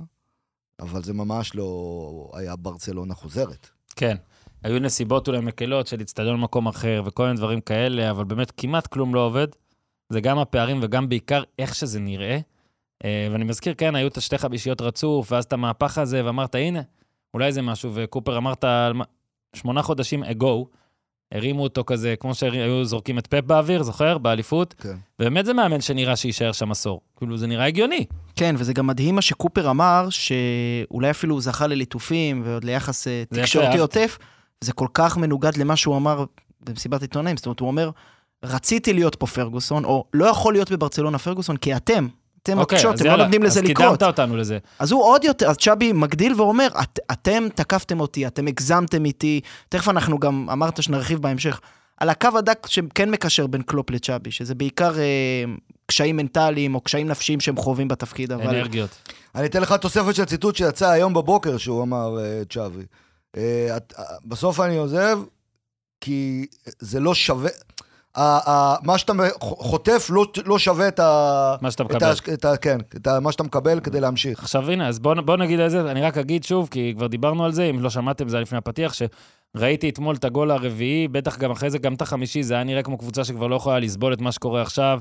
[0.80, 3.70] אבל זה ממש לא היה ברצלונה חוזרת.
[3.96, 4.16] כן.
[4.64, 8.88] היו נסיבות אולי מקלות של אצטדיון במקום אחר וכל מיני דברים כאלה, אבל באמת כמעט
[8.88, 9.48] כלום לא עובד.
[10.10, 12.40] זה גם הפערים וגם בעיקר איך שזה נראה.
[13.06, 16.82] אה, ואני מזכיר, כן, היו את השתי חמישיות רצוף, ואז את המהפך הזה, ואמרת, הנה,
[17.34, 18.66] אולי זה משהו, וקופר אמרת,
[19.56, 20.66] שמונה חודשים ago,
[21.32, 24.18] הרימו אותו כזה, כמו שהיו זורקים את פפ באוויר, זוכר?
[24.18, 24.76] באליפות.
[24.78, 24.96] כן.
[25.20, 27.02] ובאמת זה מאמן שנראה שיישאר שם עשור.
[27.18, 28.06] כאילו, זה נראה הגיוני.
[28.36, 33.24] כן, וזה גם מדהים מה שקופר אמר, שאולי אפילו הוא זכה לליטופים ועוד ליחס אה,
[33.30, 33.80] תקשורתי אהבתי.
[33.80, 34.18] עוטף,
[34.62, 36.26] זה כל כך מנוגד למה שהוא אמר
[36.66, 37.38] במסיבת עיתונאים.
[37.38, 37.90] זאת אומרת, הוא אומר,
[38.44, 42.08] רציתי להיות פה פרגוסון, או לא יכול להיות בברצלונה פרגוסון, כי אתם,
[42.44, 43.88] אתם אוקיי, הקשות, אז אתם לא נותנים לזה אז לקרות.
[43.88, 44.58] קידמת אותנו לזה.
[44.80, 49.42] אז הוא עוד יותר, אז צ'אבי מגדיל ואומר, את, אתם תקפתם אותי, אתם הגזמתם איתי,
[49.70, 51.60] תכף אנחנו גם, אמרת שנרחיב בהמשך,
[51.98, 55.44] על הקו הדק שכן מקשר בין קלופ לצ'אבי, שזה בעיקר אה,
[55.86, 58.48] קשיים מנטליים או קשיים נפשיים שהם חווים בתפקיד, אבל...
[58.48, 58.90] אנרגיות.
[59.36, 62.84] אני אתן לך תוספת של ציטוט שיצא היום בבוקר, שהוא אמר, אה, צ'אבי.
[63.38, 65.20] אה, את- אה, בסוף אני עוזב,
[66.02, 66.46] כי
[66.80, 67.50] זה לא שווה...
[68.18, 71.56] מה שאתה חוטף לא, לא שווה את ה...
[71.62, 72.08] מה שאתה את מקבל.
[72.08, 74.40] ה, את ה, כן, את ה, מה שאתה מקבל כדי להמשיך.
[74.40, 77.46] עכשיו הנה, אז בואו בוא נגיד על זה, אני רק אגיד שוב, כי כבר דיברנו
[77.46, 81.52] על זה, אם לא שמעתם, זה לפני הפתיח, שראיתי אתמול את הגול הרביעי, בטח גם
[81.52, 84.22] אחרי זה, גם את החמישי, זה היה נראה כמו קבוצה שכבר לא יכולה לסבול את
[84.22, 85.00] מה שקורה עכשיו.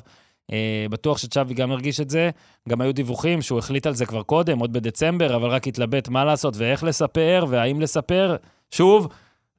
[0.53, 2.31] אה, בטוח שצ'אבי גם הרגיש את זה.
[2.69, 6.25] גם היו דיווחים שהוא החליט על זה כבר קודם, עוד בדצמבר, אבל רק התלבט מה
[6.25, 8.37] לעשות ואיך לספר והאם לספר.
[8.71, 9.09] שוב,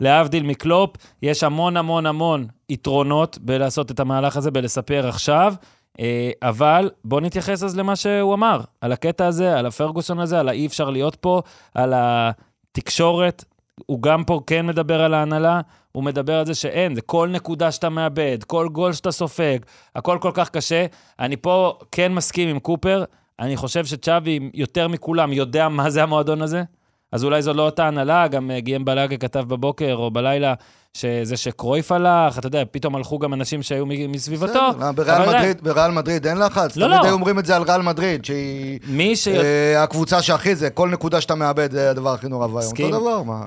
[0.02, 5.54] להבדיל מקלופ, יש המון המון המון יתרונות בלעשות את המהלך הזה, בלספר עכשיו.
[6.00, 10.50] אה, אבל בואו נתייחס אז למה שהוא אמר, על הקטע הזה, על הפרגוסון הזה, על
[10.50, 11.42] האי אפשר להיות פה,
[11.76, 13.46] על התקשורת.
[13.86, 15.62] הוא גם פה כן מדבר על ההנהלה,
[15.92, 19.58] הוא מדבר על זה שאין, זה כל נקודה שאתה מאבד, כל גול שאתה סופג,
[19.96, 20.86] הכל כל כך קשה.
[21.20, 23.04] אני פה כן מסכים עם קופר,
[23.40, 26.64] אני חושב שצ'אבי יותר מכולם יודע מה זה המועדון הזה.
[27.12, 30.54] אז אולי זו לא אותה הנהלה, גם אה, גיאם בלאגה כתב בבוקר או בלילה,
[30.94, 34.54] שזה שקרויף הלך, אתה יודע, פתאום הלכו גם אנשים שהיו מסביבתו.
[34.54, 36.78] בסדר, אה, בריאל מדריד, בריאל מדריד אין לחץ.
[36.78, 37.06] לא, תמיד לא.
[37.06, 39.28] היו אומרים את זה על ריאל מדריד, שהיא מי ש...
[39.28, 42.74] אה, הקבוצה שהכי זה, כל נקודה שאתה מאבד זה הדבר הכי נורא ואיום.
[42.84, 43.46] אותו דבר, מה?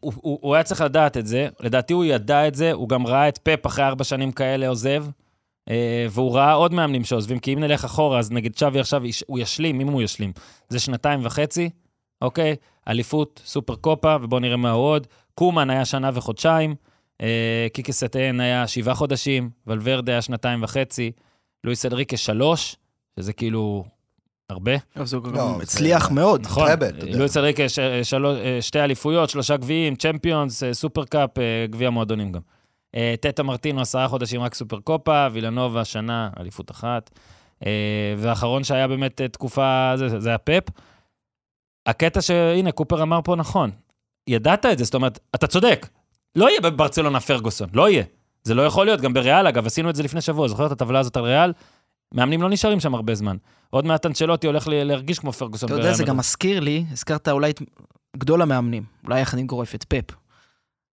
[0.00, 3.06] הוא, הוא, הוא היה צריך לדעת את זה, לדעתי הוא ידע את זה, הוא גם
[3.06, 5.04] ראה את פפ אחרי ארבע שנים כאלה עוזב,
[5.70, 9.38] אה, והוא ראה עוד מאמנים שעוזבים, כי אם נלך אחורה, אז נגיד שווי עכשיו, הוא
[9.38, 10.32] ישלים, אם הוא ישלים,
[10.68, 11.70] זה שנתיים וחצי,
[12.24, 12.56] אוקיי?
[12.88, 15.06] אליפות, סופר קופה, ובואו נראה מה הוא עוד.
[15.34, 16.74] קומן היה שנה וחודשיים,
[17.20, 21.12] אה, קיקי סטיין היה שבעה חודשים, ולוורדה היה שנתיים וחצי,
[21.64, 22.76] לואיס אנריקה שלוש,
[23.20, 23.84] שזה כאילו
[24.50, 24.72] הרבה.
[25.36, 26.40] לא, הצליח מאוד.
[26.40, 26.68] נכון.
[27.18, 27.36] לואיס
[27.68, 32.40] ש- שלוש- אה, שתי אליפויות, שלושה גביעים, צ'מפיונס, אה, super cup, אה, גביע מועדונים גם.
[32.96, 37.10] אה, טטה מרטינו, עשרה חודשים רק סופר קופה, וילנובה, שנה, אליפות אחת.
[37.66, 37.70] אה,
[38.18, 40.62] והאחרון שהיה באמת אה, תקופה, זה, זה היה פפ.
[41.86, 43.70] הקטע שהנה, קופר אמר פה נכון.
[44.28, 45.88] ידעת את זה, זאת אומרת, אתה צודק.
[46.36, 48.04] לא יהיה בברצלונה פרגוסון, לא יהיה.
[48.44, 50.98] זה לא יכול להיות, גם בריאל, אגב, עשינו את זה לפני שבוע, זוכר את הטבלה
[50.98, 51.52] הזאת על ריאל?
[52.14, 53.36] מאמנים לא נשארים שם הרבה זמן.
[53.70, 56.16] עוד מעט אנצ'לוטי הולך להרגיש כמו פרגוסון אתה יודע, זה גם.
[56.16, 57.62] מזכיר לי, הזכרת אולי את
[58.16, 60.14] גדול המאמנים, אולי יחד עם גורף, את פפ.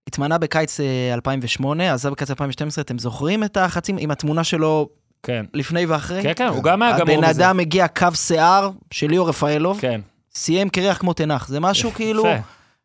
[0.08, 4.90] התמנה בקיץ אה, 2008, עזב בקיץ 2012, אתם זוכרים את החצים עם התמונה שלו
[5.24, 5.46] כן.
[5.54, 6.24] לפני ואחרי?
[6.24, 7.46] כן, כן, הוא גם היה גמור הבן בזה.
[7.46, 10.02] אדם הגיע קו שיער של ליאור רפאלוב, כן.
[10.36, 12.24] סיים קרח כמו תנח, זה משהו כאילו.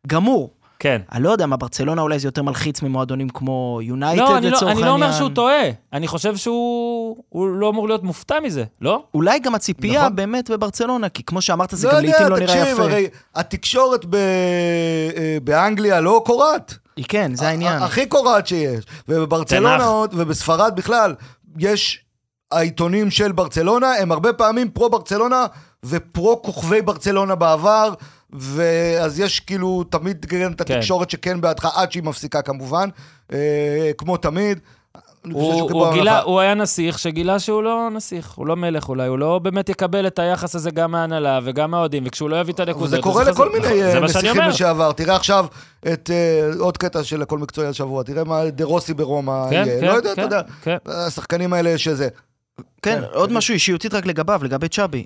[0.07, 0.49] גמור.
[0.79, 1.01] כן.
[1.11, 4.61] אני לא יודע מה, ברצלונה אולי זה יותר מלחיץ ממועדונים כמו יונייטד לא, אני לצורך
[4.61, 4.87] לא, העניין.
[4.87, 5.61] אני לא אומר שהוא טועה.
[5.93, 9.03] אני חושב שהוא הוא לא אמור להיות מופתע מזה, לא?
[9.13, 10.15] אולי גם הציפייה נכון.
[10.15, 12.83] באמת בברצלונה, כי כמו שאמרת, זה לא גם לעיתים יודע, לא נראה תקשיב, יפה.
[12.83, 16.73] הרי התקשורת ב- אה, באנגליה לא קורעת.
[16.95, 17.81] היא כן, זה העניין.
[17.81, 18.85] הכי קורעת שיש.
[19.09, 19.85] ובברצלונה.
[19.85, 21.15] עוד, ובספרד בכלל,
[21.59, 22.03] יש
[22.51, 25.45] העיתונים של ברצלונה, הם הרבה פעמים פרו-ברצלונה
[25.85, 27.93] ופרו כוכבי ברצלונה בעבר,
[28.33, 30.73] ואז יש כאילו תמיד כן את כן.
[30.73, 32.89] התקשורת שכן בעדך, עד שהיא מפסיקה כמובן,
[33.33, 34.59] אה, כמו תמיד.
[35.31, 36.21] הוא, הוא, גילה.
[36.21, 40.07] הוא היה נסיך שגילה שהוא לא נסיך, הוא לא מלך אולי, הוא לא באמת יקבל
[40.07, 42.93] את היחס הזה גם מההנהלה וגם מהאוהדים, וכשהוא לא יביא את הנקודות...
[42.93, 44.41] אז קורה לכל מיני זה אה, נסיכים.
[44.41, 44.91] לשעבר.
[44.91, 45.45] תראה עכשיו
[45.93, 49.81] את אה, עוד קטע של הכל מקצועי השבוע, תראה מה דה רוסי ברומא כן, יהיה.
[49.81, 50.77] כן, לא יודע, אתה כן, יודע, כן.
[50.85, 52.07] השחקנים האלה שזה.
[52.57, 53.35] כן, כן, עוד כן.
[53.35, 55.05] משהו אישיותית רק לגביו, לגבי צ'אבי.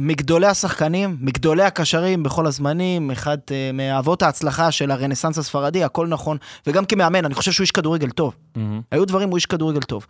[0.00, 6.36] מגדולי השחקנים, מגדולי הקשרים בכל הזמנים, אחד אה, מאבות ההצלחה של הרנסאנס הספרדי, הכל נכון.
[6.66, 8.34] וגם כמאמן, אני חושב שהוא איש כדורגל טוב.
[8.56, 8.80] מהמם.
[8.90, 10.06] היו דברים, הוא איש כדורגל טוב.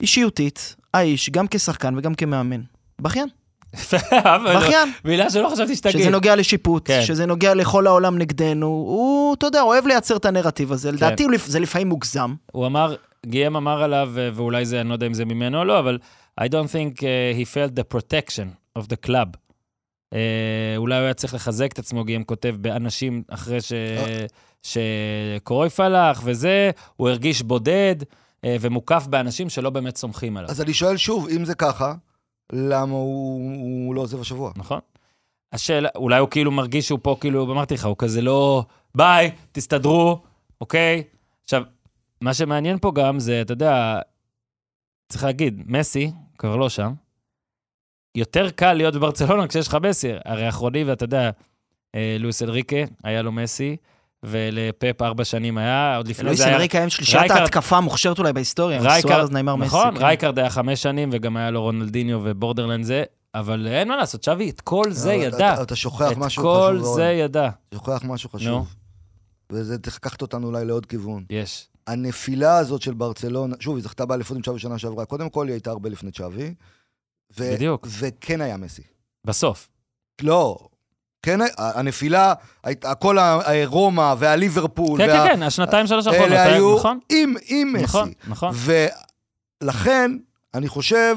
[0.00, 2.60] אישיותית, האיש, גם כשחקן וגם כמאמן,
[3.00, 3.28] בכיין.
[4.12, 4.92] לא- בכיין.
[5.04, 6.00] מילה שלא חשבתי שתגיד.
[6.00, 7.02] שזה נוגע לשיפוט, כן.
[7.02, 10.92] שזה נוגע לכל העולם נגדנו, הוא, אתה יודע, אוהב לייצר את הנרטיב הזה.
[10.92, 12.34] לדעתי הוא לפ- זה לפעמים מוגזם.
[12.52, 12.94] הוא אמר,
[13.26, 15.98] גיאם אמר עליו, אה, ואולי זה, אני לא יודע אם זה ממנו או לא, אבל
[16.40, 17.02] I don't think uh,
[17.40, 18.46] he felt the protection
[18.78, 19.28] of the club.
[19.36, 20.16] Uh,
[20.76, 23.72] אולי הוא היה צריך לחזק את עצמו, גיאם כותב, באנשים אחרי ש...
[24.62, 28.04] שקרויף הלך וזה, הוא הרגיש בודד uh,
[28.60, 31.94] ומוקף באנשים שלא באמת סומכים עליו, אז אני שואל שוב, אם זה ככה,
[32.52, 34.52] למה הוא הוא לא עוזב השבוע?
[34.56, 34.80] נכון?
[35.52, 40.22] השאלה, אולי הוא כאילו מרגיש שהוא פה, כאילו, אמרתי לך, הוא כזה לא, ביי, תסתדרו,
[40.60, 41.02] אוקיי?
[41.44, 41.62] עכשיו,
[42.20, 44.00] מה שמעניין פה גם זה, אתה יודע,
[45.08, 46.92] צריך להגיד, מסי, כבר לא שם,
[48.14, 50.08] יותר קל להיות בברצלונה כשיש לך מסי.
[50.24, 51.30] הרי האחרוני, ואתה יודע,
[51.94, 53.76] אה, לואיס אנריקה, היה לו מסי,
[54.24, 56.54] ולפפ ארבע שנים היה, עוד לפני זה היה...
[56.56, 59.66] אנריקה הם שלישת ההתקפה המוכשרת אולי בהיסטוריה, סוארז, ניימר, מסי.
[59.66, 60.04] נכון, כן.
[60.04, 63.04] רייקארד היה חמש שנים, וגם היה לו רונלדיניו ובורדרלנד זה,
[63.34, 65.52] אבל אין מה לעשות, שווי, את כל זה אבל ידע.
[65.54, 66.96] אתה- אתה שוכח את משהו כל חשוב מאוד.
[66.96, 67.48] זה ידע.
[67.74, 68.30] שוכח משהו.
[68.30, 68.74] חשוב.
[69.52, 71.24] וזה לקחת אותנו אולי לעוד כיוון.
[71.30, 71.68] יש.
[71.86, 75.04] הנפילה הזאת של ברצלונה, שוב, היא זכתה באליפות עם צ'אבי שנה שעברה.
[75.04, 76.54] קודם כל, היא הייתה הרבה לפני צ'אבי.
[77.38, 77.86] ו- בדיוק.
[77.98, 78.82] וכן היה מסי.
[79.26, 79.68] בסוף.
[80.22, 80.58] לא,
[81.22, 82.34] כן, הנפילה,
[82.98, 86.98] כל הרומא והליברפול, כן, וה- כן, כן, השנתיים, שלוש האחרונות, אלה היה- היו נכון?
[87.12, 88.14] עם, עם נכון, מסי.
[88.30, 88.54] נכון.
[89.62, 90.10] ולכן,
[90.54, 91.16] אני חושב,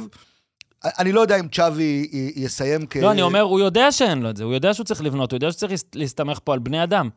[0.85, 2.95] אני לא יודע אם צ'אבי יסיים כ...
[2.95, 5.37] לא, אני אומר, הוא יודע שאין לו את זה, הוא יודע שהוא צריך לבנות, הוא
[5.37, 7.09] יודע שצריך להס- להסתמך פה על בני אדם.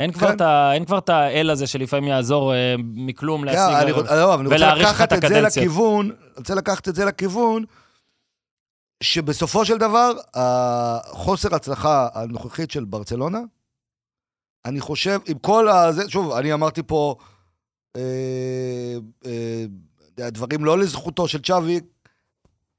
[0.00, 0.34] אין כבר כן.
[0.36, 0.40] את
[0.86, 3.74] כבר את האל הזה שלפעמים יעזור אה, מכלום כן, להשיג...
[3.76, 5.56] אני לא, אני רוצה לקחת את את זה הקדנציות.
[5.66, 7.64] לכיוון, אני רוצה לקחת את זה לכיוון,
[9.02, 13.38] שבסופו של דבר, החוסר הצלחה הנוכחית של ברצלונה,
[14.64, 17.16] אני חושב, עם כל הזה, שוב, אני אמרתי פה
[17.96, 18.02] אה,
[19.26, 19.64] אה,
[20.30, 21.80] דברים לא לזכותו של צ'אבי,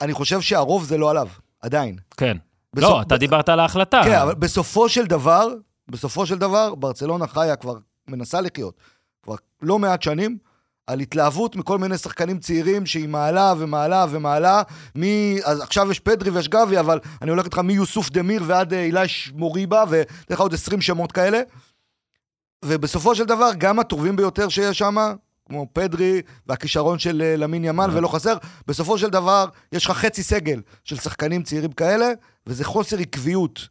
[0.02, 1.28] אני חושב שהרוב זה לא עליו,
[1.62, 1.98] עדיין.
[2.18, 2.38] כן.
[2.74, 4.02] בסוף- לא, אתה דיברת על ההחלטה.
[4.06, 5.48] כן, אבל בסופו של דבר,
[5.88, 7.74] בסופו של דבר, ברצלונה חיה כבר,
[8.08, 8.76] מנסה לחיות,
[9.24, 10.38] כבר לא מעט שנים,
[10.90, 14.62] על התלהבות מכל מיני שחקנים צעירים שהיא מעלה ומעלה ומעלה,
[14.98, 15.04] מ...
[15.44, 19.32] אז עכשיו יש פדרי ויש גבי, אבל אני הולך איתך מיוסוף דמיר ועד אה, אילש
[19.36, 21.42] מוריבה, ואתן לך עוד 20 שמות כאלה.
[22.66, 24.96] ובסופו של דבר, גם הטובים ביותר שיש שם,
[25.46, 30.24] כמו פדרי והכישרון של אה, למין ימן, ולא חסר, בסופו של דבר, יש לך חצי
[30.24, 32.12] סגל של שחקנים צעירים כאלה,
[32.48, 33.68] וזה חוסר עקביות.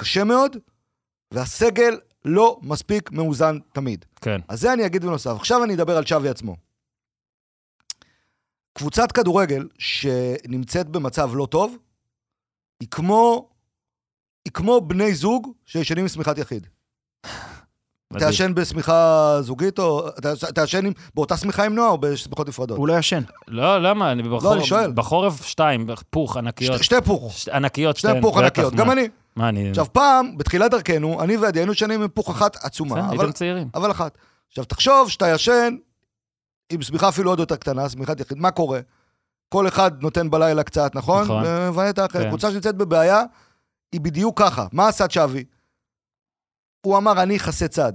[0.00, 0.56] קשה מאוד,
[1.32, 4.04] והסגל לא מספיק מאוזן תמיד.
[4.20, 4.40] כן.
[4.48, 5.30] אז זה אני אגיד בנוסף.
[5.30, 6.56] עכשיו אני אדבר על צ'אבי עצמו.
[8.72, 11.76] קבוצת כדורגל שנמצאת במצב לא טוב,
[12.80, 13.50] היא כמו,
[14.44, 16.66] היא כמו בני זוג שישנים עם שמיכת יחיד.
[18.28, 20.08] ישן בשמיכה זוגית, או
[20.86, 22.78] עם- באותה שמיכה עם נועה או בשמיכות נפרדות?
[22.78, 23.22] הוא לא ישן.
[23.48, 24.12] לא, למה?
[24.12, 24.56] אני בחורף...
[24.56, 24.92] אני שואל.
[24.92, 26.74] בחורף שתיים, פוך, ענקיות.
[26.74, 28.74] שתי- שתי פוך, ענקיות, שתי פוך ענקיות?
[28.74, 29.08] גם אני.
[29.36, 29.70] מה, אני...
[29.70, 33.32] עכשיו פעם, בתחילת דרכנו, אני ועדי היינו ישנים עם פוך אחת עצומה, בסדר, אבל הייתם
[33.32, 33.68] צעירים.
[33.74, 34.18] אבל אחת.
[34.48, 35.76] עכשיו, תחשוב שאתה ישן
[36.72, 38.80] עם שמיכה אפילו עוד יותר קטנה, שמיכת יחיד, מה קורה?
[39.48, 41.24] כל אחד נותן בלילה קצת, נכון?
[41.24, 41.42] נכון.
[41.46, 42.22] ומבנה את האחר.
[42.22, 42.28] כן.
[42.28, 43.22] קבוצה שנמצאת בבעיה,
[43.92, 44.66] היא בדיוק ככה.
[44.72, 45.44] מה עשה צ'אבי?
[46.84, 47.92] הוא אמר, אני אכסה צד.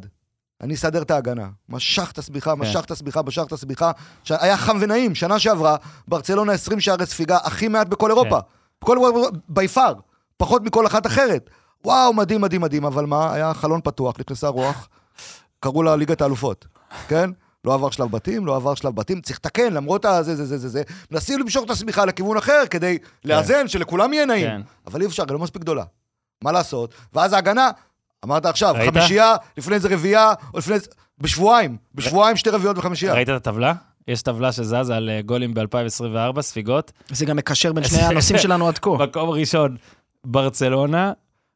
[0.62, 1.48] אני אסדר את ההגנה.
[1.70, 2.60] משך את השמיכה, כן.
[2.60, 3.92] משך את השמיכה, משך את השמיכה.
[4.24, 5.16] ש- היה חם ונעים.
[5.16, 5.76] שנה שעברה,
[6.08, 8.40] ברצלונה 20 שערי ספיגה, הכי מעט בכל אירופה.
[8.82, 9.94] בכל אירופה, בי פאר.
[10.38, 11.50] פחות מכל אחת אחרת.
[11.86, 12.86] וואו, מדהים, מדהים, מדהים.
[12.86, 13.34] אבל מה?
[13.34, 14.90] היה חלון פתוח, נכנסה רוח.
[15.60, 16.66] קראו לה ליגת האלופות,
[17.08, 17.30] כן?
[17.66, 20.70] לא עבר שלב בתים, לא עבר שלב בתים, צריך לתקן, למרות הזה, זה, זה, זה,
[20.70, 20.82] זה.
[21.12, 24.48] מנסים למשוך את השמיכה לכיוון אחר כדי לאזן, שלכולם יהיה נעים.
[24.48, 24.62] כן.
[24.88, 25.84] אבל אי אפשר, היא לא מספיק גדולה.
[26.44, 26.94] מה לעשות?
[27.14, 27.72] ואז ההגנה,
[28.26, 28.90] אמרת עכשיו, ראית?
[28.94, 30.86] חמישייה, לפני זה רביעייה, או לפני זה...
[31.20, 33.14] בשבועיים, בשבועיים שתי רביעיות וחמישייה.
[33.14, 33.74] ראית את הטבלה?
[34.08, 36.92] יש טבלה שזזה על אה, גולים ב-2024, ספיגות.
[37.10, 38.90] זה גם מקשר בין שני הנושאים שלנו עד כה.
[38.90, 39.76] מקום ראשון,
[40.26, 41.12] ברצלונה,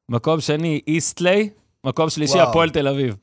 [0.10, 1.50] מקום שני, איסטליי,
[1.86, 2.40] מקום שלישי.
[2.40, 3.16] הפועל תל אביב.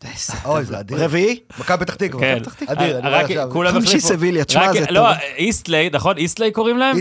[0.45, 1.05] אוי, זה אדיר.
[1.05, 1.41] רביעי?
[1.61, 2.21] מכבי פתח תקווה.
[2.21, 2.43] כן.
[2.67, 3.49] אדיר, אני רואה עכשיו.
[3.53, 4.09] כולם חמישי החליפו.
[4.09, 5.19] סביליה, תשמע, זה לא, טוב.
[5.37, 6.17] איסטליי, נכון?
[6.17, 6.97] איסטליי קוראים להם?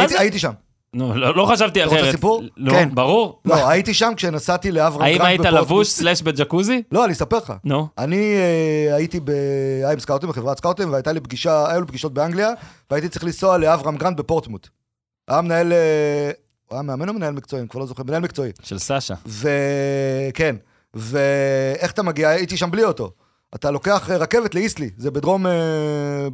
[0.00, 0.20] הייתי- זה?
[0.20, 0.52] הייתי שם.
[0.94, 2.14] נו, לא לא חשבתי אתה רוצה אחרת.
[2.14, 2.42] סיפור?
[2.56, 2.88] לא, כן.
[2.94, 3.40] ברור.
[3.44, 5.64] לא, הייתי שם כשנסעתי לאברהם האם גרנד היית בפורטמוט.
[5.64, 6.82] לבוש סלאש בג'קוזי?
[6.92, 7.52] לא, אני אספר לך.
[7.64, 7.88] נו.
[7.98, 9.30] אני אה, הייתי ב...
[9.78, 12.50] היה עם סקאוטים, בחברת סקאוטים, והייתה לי פגישה, היו לי פגישות באנגליה,
[12.90, 14.68] והייתי צריך לנסוע לאברהם גרנד בפורטמוט.
[15.28, 15.72] היה מנהל...
[15.72, 16.30] אה,
[16.66, 17.60] הוא היה מאמן או מנהל מקצועי?
[17.60, 18.52] אני כבר לא זוכר, מנהל מקצועי.
[18.62, 19.14] של סאשה.
[19.26, 20.56] וכן,
[20.94, 22.28] ואיך אתה מגיע?
[22.28, 23.10] הייתי שם בלי אוטו.
[23.54, 25.52] אתה לוקח אה, רכבת לאיסטליי, זה בדרום, אה,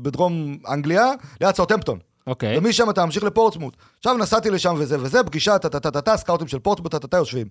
[0.02, 1.98] בדרום אנגליה, ליד סאוטהמפטון.
[2.26, 2.58] אוקיי.
[2.58, 3.76] ומשם אתה ממשיך לפורטסמות'.
[3.98, 7.46] עכשיו נסעתי לשם וזה וזה, פגישה, טה-טה-טה-טה, סקאוטים של פורטסמות', טה-טה-טה יושבים.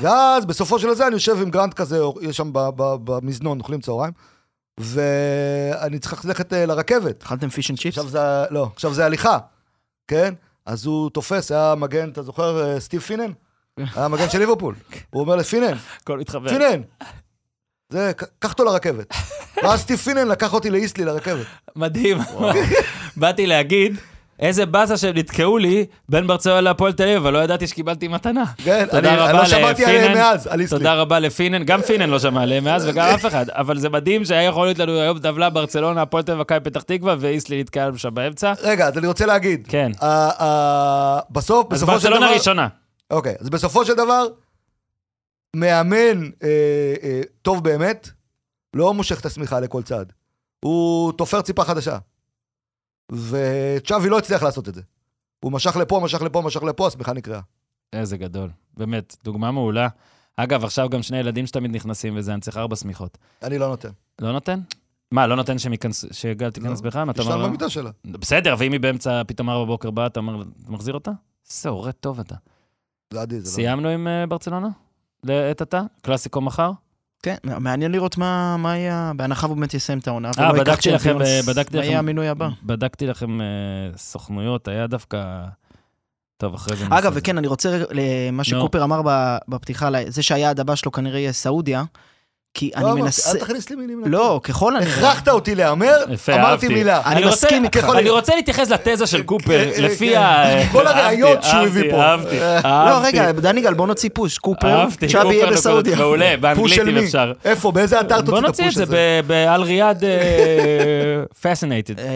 [0.00, 3.80] ואז בסופו של זה אני יושב עם גרנט כזה, יש שם ב- ב- במזנון, אוכלים
[3.80, 4.12] צהריים,
[4.80, 7.22] ואני צריך ללכת אה, לרכבת.
[7.22, 7.98] אכלתם fish and chips?
[7.98, 8.18] עכשיו זה,
[8.50, 9.38] לא, עכשיו זה הליכה,
[10.08, 10.34] כן?
[10.66, 13.30] אז הוא תופס, היה מגן, אתה זוכר, אה, סטיב פינן?
[13.94, 14.74] היה מגן של ליברפול.
[15.10, 15.74] הוא אומר לפינן.
[16.48, 16.80] פינן,
[17.92, 19.14] זה, קח אותו לרכבת.
[19.62, 21.46] ואז סטיב פינן לקח אותי לאיסלי לרכבת.
[21.76, 22.18] מדהים.
[23.16, 23.96] באתי להגיד,
[24.40, 28.44] איזה באסה שהם נתקעו לי בין ברצלונה להפועל תל אביב, אבל לא ידעתי שקיבלתי מתנה.
[28.56, 30.12] כן, אני לא שמעתי עליהם.
[30.12, 30.78] מאז, על איסלי.
[30.78, 34.24] תודה רבה לפינן, גם פינן לא שמע עליהם מאז וגם אף אחד, אבל זה מדהים
[34.24, 37.86] שהיה יכול להיות לנו היום טבלה ברצלונה, הפועל תל אביב, מכבי פתח תקווה, ואיסלי נתקע
[37.86, 38.52] לנו שם באמצע.
[38.62, 39.66] רגע, אז אני רוצה להגיד.
[39.68, 39.92] כן.
[41.30, 42.18] בסוף, אז בסופו של דבר...
[42.18, 42.68] ברצלונה ראשונה.
[43.10, 44.26] אוקיי, אז בסופו של דבר,
[45.56, 46.48] מאמן אה,
[47.02, 48.08] אה, טוב באמת,
[48.74, 50.06] לא מושך את השמיכה לכל צד.
[50.64, 51.98] הוא תופר ציפה חדשה.
[53.30, 54.82] וצ'אבי לא הצליח לעשות את זה.
[55.40, 57.40] הוא משך לפה, משך לפה, משך לפה, השמיכה נקרעה.
[57.92, 58.50] איזה גדול.
[58.76, 59.88] באמת, דוגמה מעולה.
[60.36, 63.18] אגב, עכשיו גם שני ילדים שתמיד נכנסים וזה, אני צריך ארבע שמיכות.
[63.42, 63.90] אני לא נותן.
[64.20, 64.60] לא נותן?
[65.10, 65.56] מה, לא נותן
[66.10, 66.86] שגל תיכנס לא.
[66.86, 67.10] בכלל?
[67.10, 67.48] אתה יש אומר לא?
[67.48, 67.90] במיטה שלה.
[68.04, 71.10] בסדר, ואם היא באמצע, פתאום ארבע בבוקר באה, אתה אומר, אתה מחזיר אותה?
[71.50, 72.34] איזה הורה טוב אתה.
[73.12, 73.54] זה עדי, זה לא...
[73.54, 74.68] סיימנו עם אה, ברצלונה?
[75.24, 75.82] לעת עתה?
[76.02, 76.70] קלאסיקו מחר?
[77.24, 80.30] כן, מעניין לראות מה מה יהיה, בהנחה הוא באמת יסיים את העונה.
[80.38, 82.48] אה, ייקח בדקתי לכם, אה, בדקתי מה יהיה לכם- המינוי הבא?
[82.62, 83.46] בדקתי לכם אה,
[83.96, 85.44] סוכנויות, היה דווקא
[86.36, 87.12] טוב, אחרי זה אגב.
[87.14, 89.00] וכן, אני רוצה למה שקופר אמר
[89.48, 91.84] בפתיחה, זה שהיעד הבא שלו כנראה יהיה סעודיה,
[92.54, 93.30] כי לא אני אמרתי, מנסה...
[93.30, 94.02] אל תכניס לי מילים.
[94.06, 94.92] לא, ככל הנראה.
[94.92, 95.96] הכרחת אותי להמר,
[96.34, 96.68] אמרתי.
[96.68, 97.00] מילה.
[97.06, 97.86] אני רוצה- מסכים איתך.
[97.98, 100.18] אני רוצה להתייחס לתזה של קופר, אה, לפי כן.
[100.20, 100.44] ה...
[100.72, 102.02] כל הראיות שהוא הביא פה.
[102.02, 103.06] אהבתי, לא, אהבתי.
[103.08, 104.38] רגע, דניגל, בוא נוציא פוש.
[104.38, 105.96] קופר, צ'אבי יהיה בסעודיה.
[105.96, 106.96] מעולה, באנגלית אם?
[106.98, 107.32] אפשר.
[107.44, 107.72] איפה?
[107.72, 108.96] באיזה אתר בוא תוציא את נוציא את הפוש זה הזה?
[108.96, 110.04] ב- באל ריאד
[111.42, 112.00] פסינטד.
[112.00, 112.06] אמ,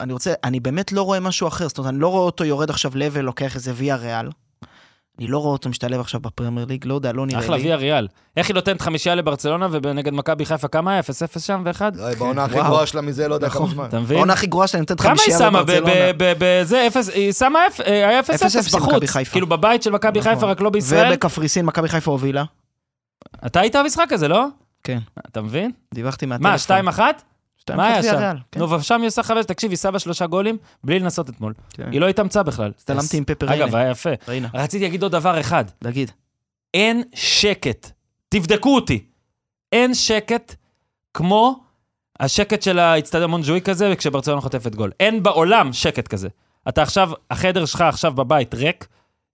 [0.00, 2.70] אני רוצה, אני באמת לא רואה משהו אחר, זאת אומרת, אני לא רואה אותו יורד
[2.70, 4.28] עכשיו לבל, לוקח איזה ויה ריאל.
[5.18, 7.62] אני לא רואה אותו משתלב עכשיו בפרמייר ליג, לא יודע, לא נראה אחלה לי.
[7.62, 8.08] ויה ריאל.
[8.36, 11.00] איך היא נותנת חמישייה לברצלונה ונגד מכבי חיפה כמה היה?
[11.00, 11.96] 0-0 שם ואחד?
[11.96, 12.54] די, בעונה הכי.
[12.54, 13.74] גרועה שלה מזה, לא יודע כמה נכון.
[13.74, 13.84] זמן.
[13.84, 14.16] אתה מבין?
[14.16, 15.62] העונה הכי גרועה שלה, נותנת כמה היא שמה
[16.28, 19.28] בזה, היא שמה, אה, היה 0-0 0-0 עם מכבי בחוץ.
[19.28, 20.34] כאילו בבית של מכבי נכון.
[20.34, 21.12] חיפה, רק לא בישראל.
[21.12, 22.44] ובקפריסין, מכבי חיפה הובילה.
[23.46, 24.46] אתה היית במשחק הזה, לא?
[24.84, 24.98] כן.
[25.30, 25.70] אתה מבין?
[25.94, 26.76] דיווחתי מהטלפון.
[26.76, 27.00] מה, 2-1?
[27.66, 28.36] שתיים מה היה שם?
[28.52, 28.60] כן.
[28.60, 31.54] נו, ושם היא עושה חמש, תקשיב, היא שמה שלושה גולים בלי לנסות אתמול.
[31.72, 31.92] כן.
[31.92, 32.70] היא לא התאמצה בכלל.
[32.76, 33.74] הצטלמתי עם פפר אגב.
[33.74, 34.10] היה יפה.
[34.54, 35.64] רציתי להגיד עוד דבר אחד.
[35.78, 36.10] תגיד.
[36.74, 37.90] אין שקט.
[38.28, 39.04] תבדקו אותי.
[39.72, 40.54] אין שקט
[41.14, 41.60] כמו
[42.20, 44.92] השקט של האיצטדיון מונג'וי כזה, כשברצלונה חוטפת גול.
[45.00, 46.28] אין בעולם שקט כזה.
[46.68, 48.86] אתה עכשיו, החדר שלך עכשיו בבית ריק,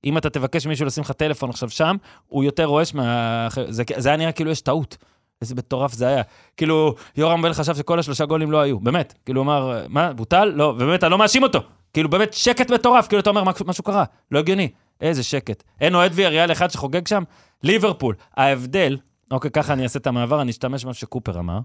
[0.05, 3.49] אם אתה תבקש מישהו לשים לך טלפון עכשיו שם, הוא יותר רועש מה...
[3.68, 4.97] זה, זה היה נראה כאילו יש טעות.
[5.43, 6.23] איזה מטורף זה היה.
[6.57, 9.15] כאילו, יורם בל חשב שכל השלושה גולים לא היו, באמת.
[9.25, 10.45] כאילו, הוא אמר, מה, בוטל?
[10.45, 11.61] לא, ובאמת, אני לא מאשים אותו.
[11.93, 14.69] כאילו, באמת, שקט מטורף, כאילו, אתה אומר, משהו, קרה, לא הגיוני.
[15.01, 15.63] איזה שקט.
[15.81, 17.23] אין אוהד ויאריאל אחד שחוגג שם?
[17.63, 18.15] ליברפול.
[18.37, 18.99] ההבדל,
[19.31, 21.59] אוקיי, ככה אני אעשה את המעבר, אני אשתמש במה שקופר אמר.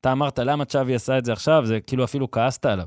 [0.00, 1.66] אתה אמרת, למה צ'אבי עשה את זה עכשיו?
[1.66, 2.86] זה כאילו אפילו כעסת עליו.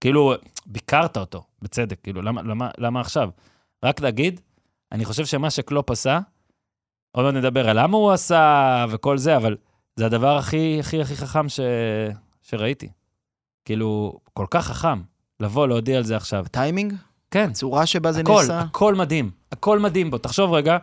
[0.00, 0.34] כאילו,
[0.66, 3.28] ביקרת אותו, בצדק, כאילו, למה, למה, למה עכשיו?
[3.84, 4.40] רק להגיד,
[4.92, 6.20] אני חושב שמה שקלופ עשה,
[7.12, 9.56] עוד מעט נדבר על למה הוא עשה וכל זה, אבל
[9.96, 11.60] זה הדבר הכי הכי הכי חכם ש...
[12.42, 12.88] שראיתי.
[13.64, 15.00] כאילו, כל כך חכם,
[15.40, 16.44] לבוא, להודיע על זה עכשיו.
[16.50, 16.94] טיימינג?
[17.30, 18.60] כן, צורה שבה זה הכל, נעשה?
[18.60, 20.18] הכל מדהים, הכל מדהים בו.
[20.18, 20.76] תחשוב רגע,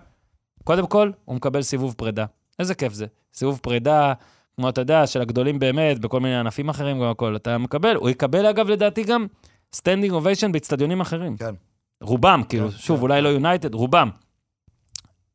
[0.63, 2.25] קודם כל, הוא מקבל סיבוב פרידה.
[2.59, 3.05] איזה כיף זה.
[3.33, 4.13] סיבוב פרידה,
[4.55, 7.35] כמו אתה יודע, של הגדולים באמת, בכל מיני ענפים אחרים, גם הכל.
[7.35, 9.27] אתה מקבל, הוא יקבל, אגב, לדעתי גם
[9.73, 11.37] standing ovation באצטדיונים אחרים.
[11.37, 11.55] כן.
[12.01, 13.01] רובם, כאילו, כן, שוב, כן.
[13.01, 14.09] אולי לא יונייטד, רובם.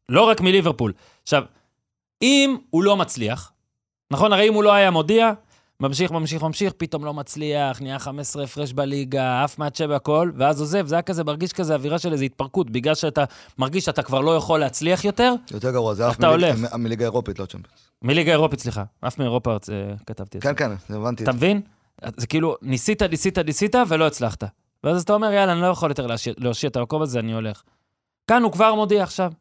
[0.08, 0.92] לא רק מליברפול.
[1.22, 1.44] עכשיו,
[2.22, 3.52] אם הוא לא מצליח,
[4.10, 5.32] נכון, הרי אם הוא לא היה מודיע,
[5.80, 10.86] ממשיך, ממשיך, ממשיך, פתאום לא מצליח, נהיה 15 הפרש בליגה, עף מהצ'ה והכל, ואז עוזב,
[10.86, 13.24] זה היה כזה, מרגיש כזה אווירה של איזו התפרקות, בגלל שאתה
[13.58, 16.58] מרגיש שאתה כבר לא יכול להצליח יותר, יותר גרוע, זה אתה הולך?
[16.74, 17.90] מליגה- אירופית, לא צ'מפיונס.
[18.02, 19.56] מליגה אירופית, סליחה, אף מאירופה אה,
[20.06, 20.54] כתבתי את זה.
[20.54, 21.22] כן, כן, הבנתי.
[21.24, 21.60] אתה מבין?
[22.16, 24.44] זה כאילו, ניסית, ניסית, ניסית, ולא הצלחת.
[24.84, 26.06] ואז אתה אומר, יאללה, אני לא יכול יותר
[26.38, 27.62] להושיע את המקום הזה, אני הולך.
[28.26, 29.32] כאן הוא כבר מודיע עכשיו.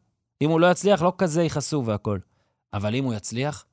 [0.42, 2.18] אם הוא לא יצליח, לא כזה יכעסו והכל.
[2.74, 3.64] אבל אם הוא יצליח,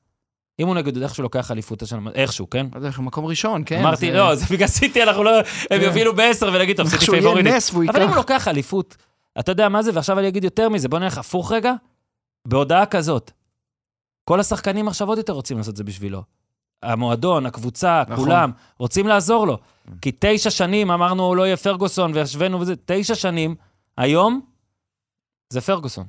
[0.60, 2.66] אם הוא נגיד איכשהו לוקח אליפות השנה, איכשהו, כן?
[2.74, 3.80] לא יודע, מקום ראשון, כן.
[3.80, 5.30] אמרתי, זה- לא, זה בגלל סיטי, אנחנו לא...
[5.38, 5.80] הם כן.
[5.82, 8.16] יובילו בעשר ונגיד, טוב, סיטי והוא אבל אם הוא.
[8.16, 8.96] לוקח אליפות,
[9.38, 9.90] אתה יודע מה זה?
[9.94, 11.72] ועכשיו אני אגיד יותר מזה, בוא נלך הפוך רגע.
[12.48, 13.30] בהודעה כזאת,
[14.24, 16.22] כל השחקנים עכשיו עוד יותר רוצים לעשות את זה בשבילו.
[16.82, 18.24] המועדון, הקבוצה, נכון.
[18.24, 19.58] כולם, רוצים לעזור לו.
[20.02, 23.54] כי תשע שנים אמרנו, לא יהיה פרגוסון, והשווינו וזה, תשע שנים,
[23.98, 24.40] היום
[25.52, 26.06] זה פרגוסון.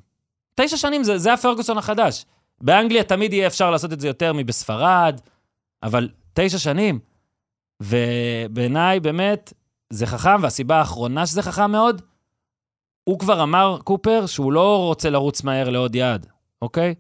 [0.56, 2.26] תשע שנים זה, זה הפרגוסון החדש.
[2.62, 5.22] באנגליה תמיד יהיה אפשר לעשות את זה יותר מבספרד,
[5.84, 7.00] אבל תשע שנים.
[7.82, 9.54] ובעיניי, באמת,
[9.90, 12.02] זה חכם, והסיבה האחרונה שזה חכם מאוד,
[13.04, 16.28] הוא כבר אמר, קופר, שהוא לא רוצה לרוץ מהר לעוד יעד,
[16.62, 16.96] אוקיי?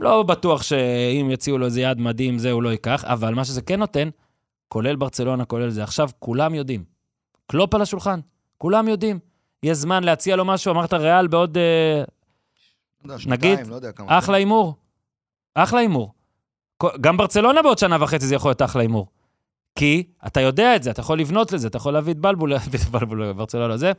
[0.00, 3.62] לא בטוח שאם יציעו לו איזה יעד מדהים, זה הוא לא ייקח, אבל מה שזה
[3.62, 4.08] כן נותן,
[4.68, 6.84] כולל ברצלונה, כולל זה, עכשיו כולם יודעים.
[7.46, 8.20] קלופ על השולחן,
[8.58, 9.18] כולם יודעים.
[9.62, 11.56] יש זמן להציע לו משהו, אמרת ריאל בעוד...
[11.56, 12.04] יודע,
[13.26, 14.18] נגיד, לא יודע כמה.
[14.18, 14.74] אחלה הימור.
[15.54, 16.12] אחלה הימור.
[17.00, 19.06] גם ברצלונה בעוד שנה וחצי זה יכול להיות אחלה הימור.
[19.78, 22.84] כי אתה יודע את זה, אתה יכול לבנות לזה, אתה יכול להביא את בלבול, את
[22.90, 23.92] בלבול, ברצלונה זה.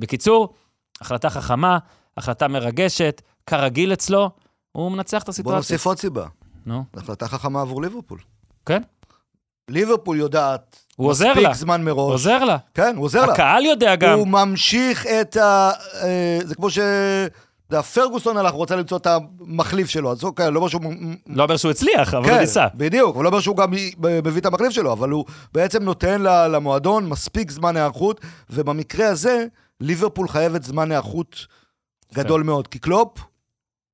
[0.00, 0.54] בקיצור,
[1.00, 1.78] החלטה חכמה,
[2.16, 4.30] החלטה מרגשת, כרגיל אצלו,
[4.72, 5.56] הוא מנצח את בוא הסיטואציה.
[5.58, 6.26] נוסיף עוד סיבה.
[6.66, 8.18] נו, החלטה חכמה עבור ליברפול.
[8.66, 8.82] כן.
[9.68, 12.12] ליברפול יודעת, הוא עוזר מספיק לה, זמן מראש.
[12.12, 12.56] עוזר לה.
[12.74, 13.32] כן, הוא עוזר לה.
[13.32, 14.18] הקהל יודע גם.
[14.18, 15.70] הוא ממשיך את ה...
[16.02, 16.70] אה, זה כמו
[17.70, 20.82] זה הפרגוסון הלך, הוא רוצה למצוא את המחליף שלו, אז אוקיי, לא אומר שהוא...
[21.26, 22.66] לא אומר שהוא הצליח, אבל הוא כן, ניסה.
[22.74, 27.08] בדיוק, אבל לא אומר שהוא גם מביא את המחליף שלו, אבל הוא בעצם נותן למועדון
[27.08, 29.46] מספיק זמן היערכות, ובמקרה הזה,
[29.80, 31.46] ליברפול חייבת זמן היערכות
[32.14, 33.18] גדול מאוד, כי קלופ,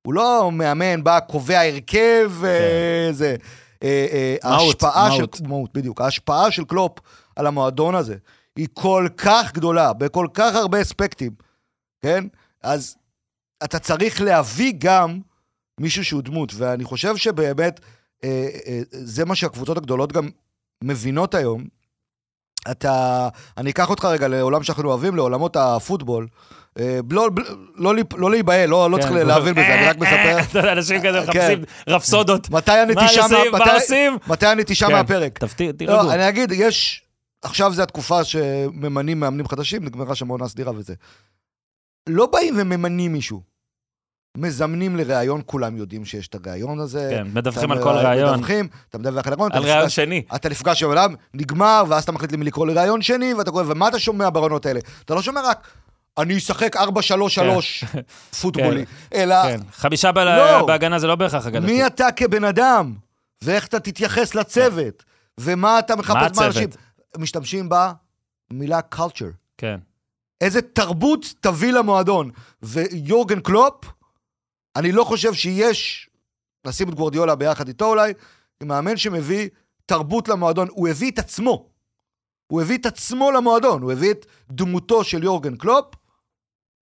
[0.05, 3.35] הוא לא מאמן, בא, קובע הרכב, אה, זה...
[3.83, 4.47] אה, אה, כן.
[4.49, 5.33] ההשפעה מהות.
[5.33, 5.47] של...
[5.47, 6.01] מהות, בדיוק.
[6.01, 6.99] ההשפעה של קלופ
[7.35, 8.15] על המועדון הזה
[8.55, 11.31] היא כל כך גדולה, בכל כך הרבה אספקטים,
[12.01, 12.27] כן?
[12.63, 12.95] אז
[13.63, 15.19] אתה צריך להביא גם
[15.79, 17.79] מישהו שהוא דמות, ואני חושב שבאמת
[18.23, 20.29] אה, אה, זה מה שהקבוצות הגדולות גם
[20.83, 21.63] מבינות היום,
[22.71, 23.27] אתה...
[23.57, 26.27] אני אקח אותך רגע לעולם שאנחנו אוהבים, לעולמות הפוטבול.
[26.79, 27.29] אה, לא,
[27.75, 30.39] לא, להיפ- לא להיבהל, לא, לא כן, צריך להבין בזה, אני רק מספר.
[30.49, 31.39] אתה יודע, אנשים כזה כן.
[31.39, 32.49] מחפשים רפסודות.
[32.49, 33.21] מתי הנטישה...
[33.51, 33.59] מה?
[33.59, 34.17] מה- עושים?
[34.27, 34.91] מתי הנטישה כן.
[34.91, 35.39] מהפרק?
[35.77, 35.95] תירגעו.
[36.03, 37.03] לא, אני אגיד, יש...
[37.41, 40.93] עכשיו זו התקופה שממנים מאמנים חדשים, נגמרה שם עונה סדירה וזה.
[42.09, 43.52] לא באים וממנים מישהו.
[44.37, 47.07] מזמנים לראיון, כולם יודעים שיש את הראיון הזה.
[47.09, 48.33] כן, מדווחים על כל ראיון.
[48.33, 49.51] מדווחים, אתה מדווח על הראיון.
[49.51, 50.23] אתה על ראיון שני.
[50.35, 53.87] אתה נפגש עם אדם, נגמר, ואז אתה מחליט למי לקרוא לראיון שני, ואתה קורא, ומה
[53.87, 54.79] אתה שומע ברעיונות האלה?
[55.05, 55.67] אתה לא שומע רק,
[56.17, 56.79] אני אשחק 4-3-3
[58.41, 59.59] פוטבולי, אלא כן.
[59.73, 60.65] חמישה לא.
[60.65, 61.65] בהגנה זה לא בהכרח אגדתי.
[61.65, 62.93] מי אתה כבן אדם,
[63.41, 65.03] ואיך אתה תתייחס לצוות,
[65.39, 66.39] ומה אתה מחפש?
[66.39, 66.69] מאנשים.
[67.17, 69.33] משתמשים במילה culture.
[69.57, 69.77] כן.
[70.41, 72.29] איזה תרבות תביא למועדון.
[72.63, 73.85] ויורגן קלופ,
[74.75, 76.09] אני לא חושב שיש,
[76.67, 78.13] לשים את גוורדיולה ביחד איתו אולי,
[78.63, 79.49] מאמן שמביא
[79.85, 80.67] תרבות למועדון.
[80.71, 81.69] הוא הביא את עצמו.
[82.47, 83.81] הוא הביא את עצמו למועדון.
[83.81, 85.85] הוא הביא את דמותו של יורגן קלופ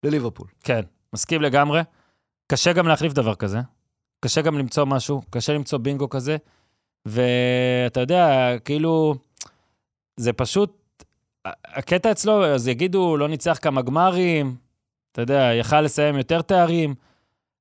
[0.03, 0.47] לליברפול.
[0.63, 0.82] כן,
[1.13, 1.82] מסכים לגמרי.
[2.51, 3.59] קשה גם להחליף דבר כזה.
[4.25, 6.38] קשה גם למצוא משהו, קשה למצוא בינגו כזה.
[7.05, 9.15] ואתה יודע, כאילו,
[10.17, 11.03] זה פשוט,
[11.45, 14.55] הקטע אצלו, אז יגידו, לא ניצח כמה גמרים,
[15.11, 16.95] אתה יודע, יכל לסיים יותר תארים,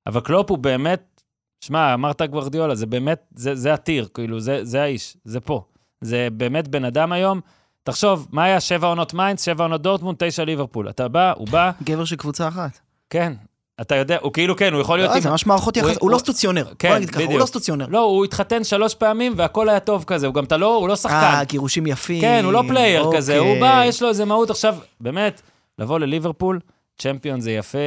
[0.09, 1.21] אבל קלופ הוא באמת,
[1.61, 5.63] שמע, אמרת גוורדיולה, זה באמת, זה, זה ה tier, כאילו, זה, זה האיש, זה פה.
[6.01, 7.41] זה באמת בן אדם היום.
[7.83, 10.89] תחשוב, מה היה שבע עונות מיינץ, שבע עונות דורטמונד, תשע ליברפול.
[10.89, 12.79] אתה בא, הוא בא, גבר של קבוצה אחת.
[13.09, 13.33] כן,
[13.81, 15.15] אתה יודע, הוא כאילו כן, הוא יכול להיות...
[15.15, 16.65] לא, זה ממש מערכות יחס, הוא לא סטוצიონר.
[16.79, 17.41] כן, בוא נגיד ככה, הוא בדיוק.
[17.41, 17.85] לא סטוציונר.
[17.89, 20.95] לא, הוא התחתן שלוש פעמים והכל היה טוב כזה, הוא גם, אתה לא, הוא לא
[20.95, 21.15] שחקן.
[21.15, 22.21] אה, גירושים יפים.
[22.21, 23.61] כן, הוא לא פלייר כזה, הוא אוקיי.
[23.61, 24.49] בא, יש לו איזה מהות.
[24.49, 25.41] עכשיו, באמת,
[25.79, 26.59] לבוא לליברפול,
[26.99, 27.77] צ'מפיון זה יפה,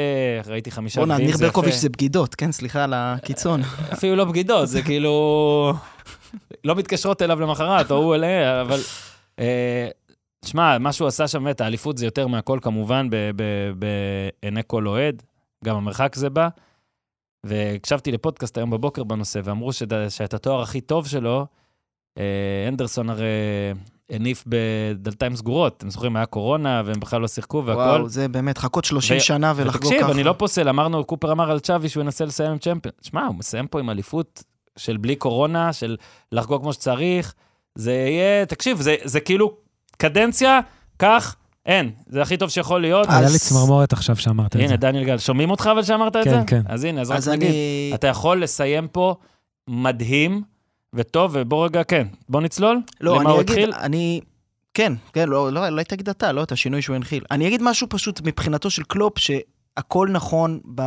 [0.47, 1.53] ראיתי חמישה בואנה, גביעים ניר זה יפה.
[1.53, 3.61] ברקוביץ' זה בגידות, כן, סליחה על הקיצון.
[3.93, 5.73] אפילו לא בגידות, זה כאילו...
[6.65, 8.81] לא מתקשרות אליו למחרת, או הוא אליה, אבל...
[9.39, 9.89] אה,
[10.45, 13.09] שמע, מה שהוא עשה שם, באמת, האליפות זה יותר מהכל כמובן
[13.75, 15.23] בעיני כל אוהד,
[15.65, 16.49] גם המרחק זה בא.
[17.47, 19.73] והקשבתי לפודקאסט היום בבוקר בנושא, ואמרו
[20.09, 21.47] שאת התואר הכי טוב שלו,
[22.19, 23.27] אה, אנדרסון הרי
[24.13, 25.75] הניף בדלתיים סגורות.
[25.77, 27.81] אתם זוכרים, היה קורונה, והם בכלל לא שיחקו והכל.
[27.81, 29.95] וואו, זה באמת, חכות 30 ו- שנה ולחגוג ככה.
[29.95, 32.93] ותקשיב, אני לא פוסל, אמרנו, קופר אמר על צ'אבי שהוא ינסה לסיים עם צ'מפיון.
[33.03, 34.43] שמע, הוא מסיים פה עם אליפות
[34.77, 35.97] של בלי קורונה, של
[36.33, 37.35] לחגוג כמו שצריך.
[37.75, 39.53] זה יהיה, תקשיב, זה, זה כאילו
[39.97, 40.61] קדנציה,
[40.99, 41.37] כך,
[41.67, 41.91] אין.
[42.07, 43.07] זה הכי טוב שיכול להיות.
[43.11, 44.67] היה לי צמרמורת עכשיו שאמרת את זה.
[44.67, 46.47] הנה, דניאל גל, שומעים אותך אבל שאמרת את כן, זה?
[46.47, 46.63] כן.
[46.67, 47.55] אז הנה, אז רק נגיד.
[47.95, 49.15] אתה יכול לסיים פה
[49.69, 50.43] מדהים
[50.95, 52.80] וטוב, ובוא רגע, כן, בוא נצלול.
[53.01, 53.72] לא, למה הוא אני אגיד, התחיל?
[53.74, 54.20] אני...
[54.74, 57.24] כן, כן, לא, לא, אולי תגיד אתה, לא, את השינוי שהוא הנחיל.
[57.30, 60.82] אני אגיד משהו פשוט מבחינתו של קלופ, שהכל נכון ב...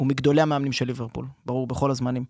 [0.00, 2.24] הוא מגדולי המאמנים של ליברפול, ברור, בכל הזמנים.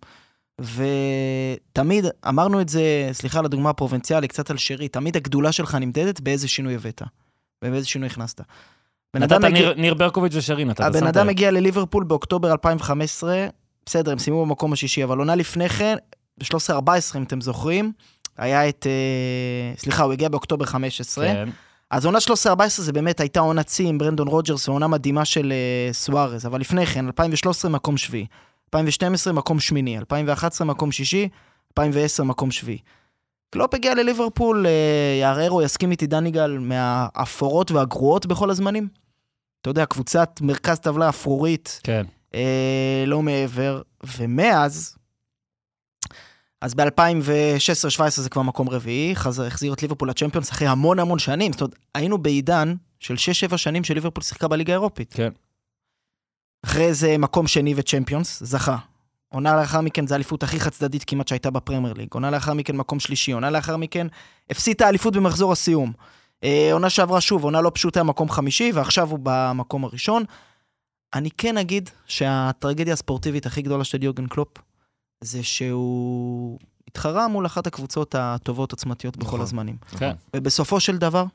[0.61, 6.19] ותמיד, אמרנו את זה, סליחה על הדוגמה הפרובינציאלית, קצת על שרי, תמיד הגדולה שלך נמדדת
[6.21, 7.01] באיזה שינוי הבאת,
[7.65, 8.41] ובאיזה שינוי הכנסת.
[9.15, 11.29] נתת מגיע- ניר- ניר ברקוביץ' ושרין, אתה הבן אדם לב.
[11.29, 13.47] הגיע לליברפול באוקטובר 2015,
[13.85, 15.95] בסדר, הם סיימו במקום השישי, אבל עונה לפני כן,
[16.37, 17.91] ב-13-14, אם אתם זוכרים,
[18.37, 18.87] היה את...
[18.89, 21.25] אה, סליחה, הוא הגיע באוקטובר 15.
[21.25, 21.49] כן,
[21.91, 22.17] אז עונה
[22.47, 26.59] 13-14 זה באמת הייתה עונת שיא עם ברנדון רוג'רס ועונה מדהימה של אה, סוארז, אבל
[26.59, 28.25] לפני כן, 2013 מקום שביעי,
[28.67, 31.27] 2012 מקום שמיני, 2011 מקום שישי,
[31.71, 32.77] 2010 מקום שביעי.
[33.49, 38.87] קלופ הגיע לליברפול, אה, יערער או יסכים איתי דניגל, מהאפורות והגרועות בכל הזמנים.
[39.61, 42.05] אתה יודע, קבוצת מרכז טבלה אפרורית, כן.
[42.35, 43.81] אה, לא מעבר,
[44.17, 44.95] ומאז,
[46.65, 51.51] אז ב-2016-2017 זה כבר מקום רביעי, חזר, החזיר את ליברפול לצ'מפיונס אחרי המון המון שנים,
[51.51, 53.13] זאת אומרת, היינו בעידן של
[53.51, 55.13] 6-7 שנים שליברפול שיחקה בליגה האירופית.
[55.13, 55.29] כן.
[56.65, 58.77] אחרי זה מקום שני וצ'מפיונס, זכה.
[59.29, 62.07] עונה לאחר מכן זו האליפות הכי חד צדדית כמעט שהייתה בפרמייר ליג.
[62.13, 64.07] עונה לאחר מכן מקום שלישי, עונה לאחר מכן
[64.49, 65.93] הפסיד את האליפות במחזור הסיום.
[66.43, 70.23] אה, עונה שעברה שוב, עונה לא פשוטה, מקום חמישי, ועכשיו הוא במקום הראשון.
[71.13, 74.57] אני כן אגיד שהטרגדיה הספורטיבית הכי גדולה של יורגן קלופ,
[75.25, 79.41] זה שהוא התחרה מול אחת הקבוצות הטובות עוצמתיות בכל נכון.
[79.41, 79.77] הזמנים.
[79.99, 80.11] כן.
[80.35, 81.25] ובסופו של דבר,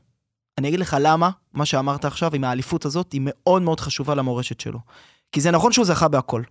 [0.58, 4.60] אני אגיד לך למה, מה שאמרת עכשיו עם האליפות הזאת, היא מאוד מאוד חשובה למורשת
[4.60, 4.78] שלו.
[5.32, 6.42] כי זה נכון שהוא זכה בהכל.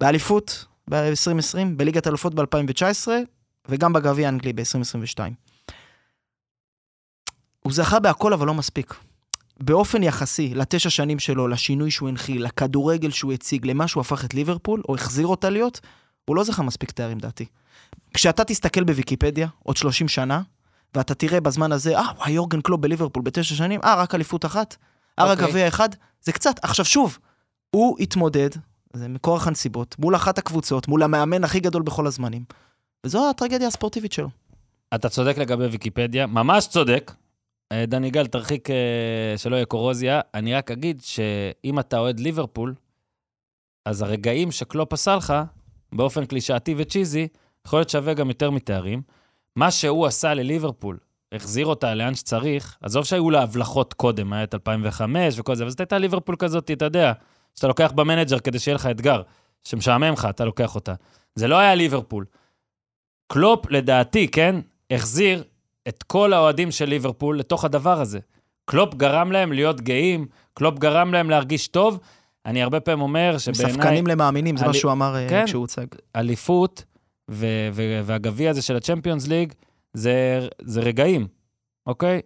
[0.00, 3.08] באליפות ב-2020, בליגת אלופות ב-2019,
[3.68, 5.20] וגם בגביע האנגלי ב-2022.
[7.60, 8.94] הוא זכה בהכל, אבל לא מספיק.
[9.60, 14.34] באופן יחסי לתשע שנים שלו, לשינוי שהוא הנחיל, לכדורגל שהוא הציג, למה שהוא הפך את
[14.34, 15.80] ליברפול, או החזיר אותה להיות,
[16.24, 17.46] הוא לא זכה מספיק תארים, דעתי.
[18.14, 20.42] כשאתה תסתכל בוויקיפדיה, עוד 30 שנה,
[20.94, 24.76] ואתה תראה בזמן הזה, אה, וואי, יורגן קלופ בליברפול בתשע שנים, אה, רק אליפות אחת,
[25.18, 25.50] אה, רק אוקיי.
[25.50, 25.88] גביע אחד,
[26.22, 26.54] זה קצת.
[26.62, 27.18] עכשיו שוב,
[27.70, 28.50] הוא התמודד,
[28.92, 32.44] זה מכורח הנסיבות, מול אחת הקבוצות, מול המאמן הכי גדול בכל הזמנים.
[33.06, 34.28] וזו הטרגדיה הספורטיבית שלו.
[34.94, 37.12] אתה צודק לגבי ויקיפדיה, ממש צודק,
[37.72, 40.20] אה, דני גל, תרחיק אה, שלא יהיה קורוזיה.
[40.34, 42.74] אני רק אגיד שאם אתה אוהד ליברפול,
[43.84, 45.34] אז הרגעים שקלופ עשה לך,
[45.92, 47.28] באופן קלישאתי וצ'יזי,
[47.66, 49.02] יכול להיות שווה גם יותר מתארים.
[49.56, 50.98] מה שהוא עשה לליברפול,
[51.32, 55.70] החזיר אותה לאן שצריך, עזוב שהיו לה הבלחות קודם, היה את 2005 וכל זה, אבל
[55.70, 57.12] זאת הייתה ליברפול כזאת, אתה יודע,
[57.54, 59.22] שאתה לוקח ב manager כדי שיהיה לך אתגר,
[59.64, 60.94] שמשעמם לך, אתה לוקח אותה.
[61.34, 62.24] זה לא היה ליברפול.
[63.32, 64.56] קלופ, לדעתי, כן,
[64.90, 65.44] החזיר
[65.88, 68.18] את כל האוהדים של ליברפול לתוך הדבר הזה.
[68.64, 71.98] קלופ גרם להם להיות גאים, קלופ גרם להם להרגיש טוב.
[72.46, 73.72] אני הרבה פעמים אומר שבעיניי...
[73.72, 75.46] מספקנים למאמינים, זה מה שהוא אמר אה, כן.
[75.46, 75.86] כשהוא הוצג.
[76.16, 76.84] אליפות
[77.30, 79.52] ו- ו- והגביע הזה של הצ'מפיונס ליג,
[79.94, 81.28] זה, זה רגעים,
[81.86, 82.20] אוקיי?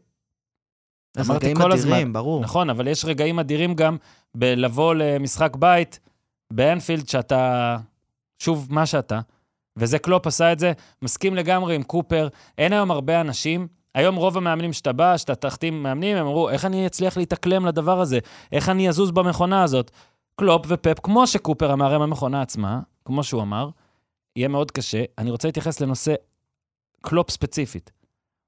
[1.16, 1.92] אז רגעים הזמן.
[1.92, 2.42] אדירים, ברור.
[2.42, 3.96] נכון, אבל יש רגעים אדירים גם
[4.36, 6.00] בלבוא למשחק בית
[6.52, 7.76] באנפילד, שאתה,
[8.38, 9.20] שוב, מה שאתה,
[9.76, 12.28] וזה קלופ עשה את זה, מסכים לגמרי עם קופר.
[12.58, 16.64] אין היום הרבה אנשים, היום רוב המאמנים שאתה בא, שאתה תחתים מאמנים, הם אמרו, איך
[16.64, 18.18] אני אצליח להתאקלם לדבר הזה?
[18.52, 19.90] איך אני אזוז במכונה הזאת?
[20.36, 23.68] קלופ ופפ, כמו שקופר אמר, הם המכונה עצמה, כמו שהוא אמר,
[24.36, 25.04] יהיה מאוד קשה.
[25.18, 26.14] אני רוצה להתייחס לנושא
[27.00, 27.90] קלופ ספציפית.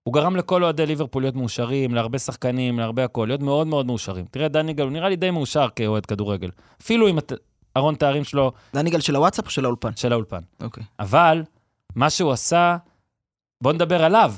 [0.03, 4.25] הוא גרם לכל אוהדי ליברפול להיות מאושרים, להרבה שחקנים, להרבה הכל, להיות מאוד מאוד מאושרים.
[4.31, 6.51] תראה, דני גל, הוא נראה לי די מאושר כאוהד כדורגל.
[6.83, 7.19] אפילו עם
[7.77, 9.97] ארון תארים שלו, דני גל של הוואטסאפ או של האולפן?
[9.97, 10.41] של האולפן.
[10.63, 10.85] אוקיי.
[11.01, 11.43] אבל,
[11.95, 12.77] מה שהוא עשה,
[13.63, 14.33] בואו נדבר עליו.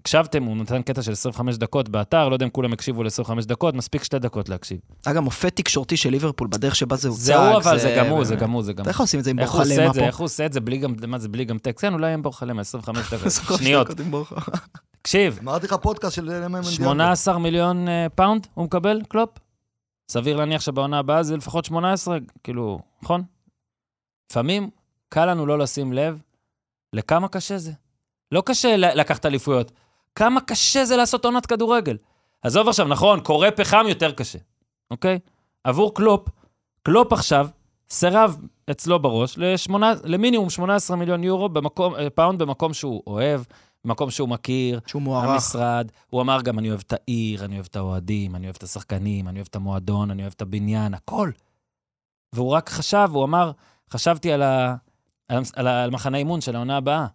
[0.00, 3.74] הקשבתם, הוא נתן קטע של 25 דקות באתר, לא יודע אם כולם הקשיבו ל-25 דקות,
[3.74, 4.78] מספיק שתי דקות להקשיב.
[5.06, 7.20] אגב, מופת תקשורתי של ליברפול, בדרך שבה זה הוצג.
[7.20, 8.90] זה הוא, אבל זה גם הוא, זה גם הוא, זה גם הוא.
[8.90, 10.06] יכול לשים את זה עם איך את זה, פה.
[10.06, 11.80] איך הוא עושה את זה בלי גם, מה זה, בלי גם טקסט?
[11.80, 12.22] כן, אולי עם
[12.58, 13.26] 25 דקות.
[13.26, 13.90] 25 שניות.
[13.90, 14.42] דקות בורחלמה.
[15.02, 19.30] תקשיב, אמרתי לך פודקאסט של MMA 18 מיליון אה, פאונד הוא מקבל, קלופ?
[20.10, 23.22] סביר להניח שבעונה הבאה זה לפחות 18, כאילו, נכון?
[24.30, 24.70] לפעמים
[25.08, 26.20] קל לנו לא לשים לב
[26.92, 27.72] לכמה קשה זה.
[28.32, 29.72] לא קשה לקחת אליפויות,
[30.14, 31.96] כמה קשה זה לעשות עונת כדורגל.
[32.42, 34.38] עזוב עכשיו, נכון, קורא פחם יותר קשה,
[34.90, 35.18] אוקיי?
[35.64, 36.28] עבור קלופ,
[36.82, 37.48] קלופ עכשיו
[37.90, 38.36] סירב
[38.70, 43.40] אצלו בראש לשמונה, למינימום 18 מיליון יורו במקום, אה, פאונד במקום שהוא אוהב,
[43.84, 45.30] במקום שהוא מכיר, שהוא מוערך.
[45.30, 48.62] המשרד, הוא אמר גם, אני אוהב את העיר, אני אוהב את האוהדים, אני אוהב את
[48.62, 51.30] השחקנים, אני אוהב את המועדון, אני אוהב את הבניין, הכל.
[52.32, 53.52] והוא רק חשב, הוא אמר,
[53.90, 54.74] חשבתי על, ה,
[55.28, 57.06] על, על, על מחנה אימון של העונה הבאה.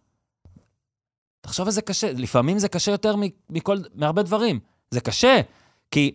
[1.45, 3.15] תחשוב איזה קשה, לפעמים זה קשה יותר
[3.49, 4.59] מכל, מהרבה דברים.
[4.91, 5.41] זה קשה,
[5.91, 6.11] כי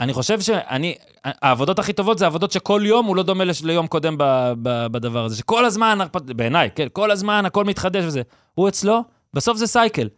[0.00, 0.94] אני חושב שאני,
[1.24, 5.24] העבודות הכי טובות זה העבודות שכל יום הוא לא דומה ליום קודם ב, ב, בדבר
[5.24, 8.22] הזה, שכל הזמן, בעיניי, כן, כל הזמן הכל מתחדש וזה.
[8.54, 9.00] הוא אצלו,
[9.34, 10.08] בסוף זה סייקל.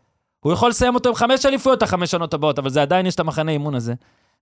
[0.40, 3.20] הוא יכול לסיים אותו עם חמש אליפויות החמש שנות הבאות, אבל זה עדיין יש את
[3.20, 3.94] המחנה אימון הזה.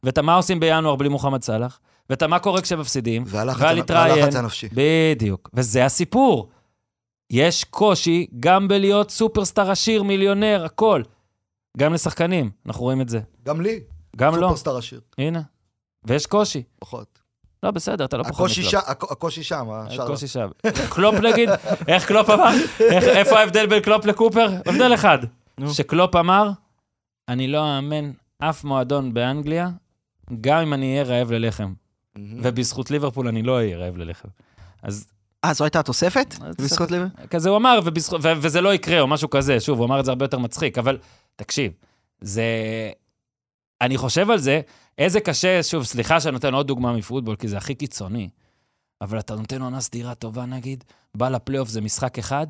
[0.03, 1.79] ואת המה עושים בינואר בלי מוחמד סאלח,
[2.11, 3.25] ואת המה קורה כשמפסידים.
[3.27, 4.69] והלחץ הנפשי.
[4.73, 5.51] בדיוק.
[5.55, 6.49] וזה הסיפור.
[7.35, 11.03] יש קושי גם בלהיות סופרסטאר עשיר, מיליונר, הכל.
[11.77, 13.21] גם לשחקנים, אנחנו רואים את זה.
[13.45, 13.81] גם לי,
[14.17, 14.47] גם לא.
[14.47, 15.43] סופרסטאר עשיר, הנה.
[16.05, 16.63] ויש קושי.
[16.79, 17.19] פחות.
[17.63, 19.11] לא, בסדר, אתה לא פחות מקלופ.
[19.11, 20.03] הקושי שם, השאר לא.
[20.05, 20.49] הקושי שם.
[20.91, 21.49] קלופ נגיד,
[21.89, 22.51] איך קלופ אמר?
[22.91, 24.47] איפה ההבדל בין קלופ לקופר?
[24.67, 25.19] הבדל אחד.
[25.73, 26.51] שקלופ אמר,
[27.29, 29.71] אני לא אאמן אף מועדון באנגליה,
[30.41, 31.73] גם אם אני אהיה רעב ללחם.
[32.19, 34.29] ובזכות ליברפול אני לא אהיה רעב ללחם.
[34.83, 35.07] אז
[35.45, 36.35] אה, זו הייתה התוספת?
[36.35, 36.61] התוספת.
[36.61, 37.07] בזכות ליבר?
[37.31, 39.61] כזה הוא אמר, ובזכות, ו- וזה לא יקרה, או משהו כזה.
[39.61, 40.99] שוב, הוא אמר את זה הרבה יותר מצחיק, אבל
[41.37, 41.73] תקשיב,
[42.21, 42.45] זה...
[43.81, 44.61] אני חושב על זה,
[44.99, 48.29] איזה קשה, שוב, סליחה שאני נותן עוד דוגמה מפוטבול, כי זה הכי קיצוני,
[49.01, 50.85] אבל אתה נותן עונה סדירה טובה, נגיד,
[51.17, 52.47] בא לפלייאוף זה משחק אחד,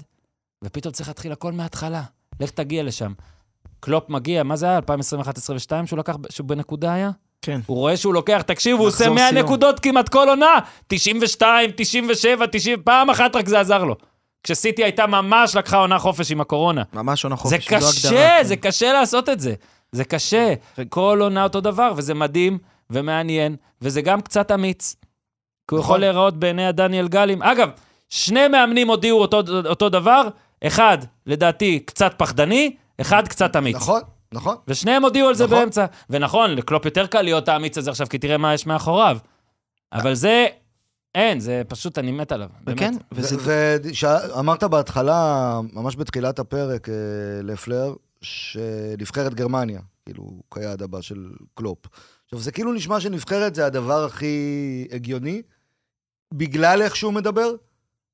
[0.64, 2.02] ופתאום צריך להתחיל הכל מההתחלה.
[2.40, 3.12] לך תגיע לשם.
[3.80, 4.78] קלופ מגיע, מה זה היה?
[4.78, 7.10] 2021-2022 שהוא לקח, שהוא בנקודה היה?
[7.44, 7.60] כן.
[7.66, 9.44] הוא רואה שהוא לוקח, תקשיב, הוא עושה מחזור 100 סיום.
[9.44, 10.58] נקודות כמעט כל עונה.
[10.86, 13.96] 92, 97, 90, פעם אחת רק זה עזר לו.
[14.42, 16.82] כשסיטי הייתה ממש לקחה עונה חופש עם הקורונה.
[16.92, 17.68] ממש עונה זה חופש.
[17.70, 18.68] זו קשה, הגדרה, זה כן.
[18.68, 19.54] קשה לעשות את זה.
[19.92, 20.54] זה קשה.
[20.88, 22.58] כל עונה אותו דבר, וזה מדהים
[22.90, 24.96] ומעניין, וזה גם קצת אמיץ.
[25.68, 25.88] כי הוא נכון.
[25.90, 27.42] יכול להיראות בעיני הדניאל גלים.
[27.42, 27.70] אגב,
[28.08, 30.28] שני מאמנים הודיעו אותו, אותו דבר,
[30.66, 33.76] אחד, לדעתי, קצת פחדני, אחד קצת אמיץ.
[33.76, 34.00] נכון,
[34.34, 34.56] נכון.
[34.68, 35.58] ושניהם הודיעו על זה נכון.
[35.58, 35.86] באמצע.
[36.10, 39.18] ונכון, לקלופ יותר קל להיות האמיץ הזה עכשיו, כי תראה מה יש מאחוריו.
[39.92, 40.46] אבל זה,
[41.14, 42.48] אין, זה פשוט, אני מת עליו.
[42.60, 42.78] באמת.
[42.78, 43.36] וכן, וזה...
[44.36, 46.94] ואמרת בהתחלה, ממש בתחילת הפרק, אה,
[47.42, 51.78] לפלר, שנבחרת גרמניה, כאילו, כיעד הבא של קלופ.
[52.24, 55.42] עכשיו, זה כאילו נשמע שנבחרת זה הדבר הכי הגיוני,
[56.34, 57.54] בגלל איך שהוא מדבר,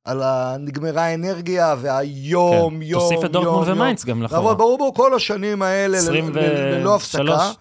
[0.05, 2.83] על הנגמרה האנרגיה, והיום, כן.
[2.83, 4.55] יום, תוסיף את דורטמונד יום, ומיינץ גם לעבוד, לחורה.
[4.55, 6.37] ברור, ברור, כל השנים האלה, ל- 23.
[6.37, 7.53] ל- ללא הפסקה.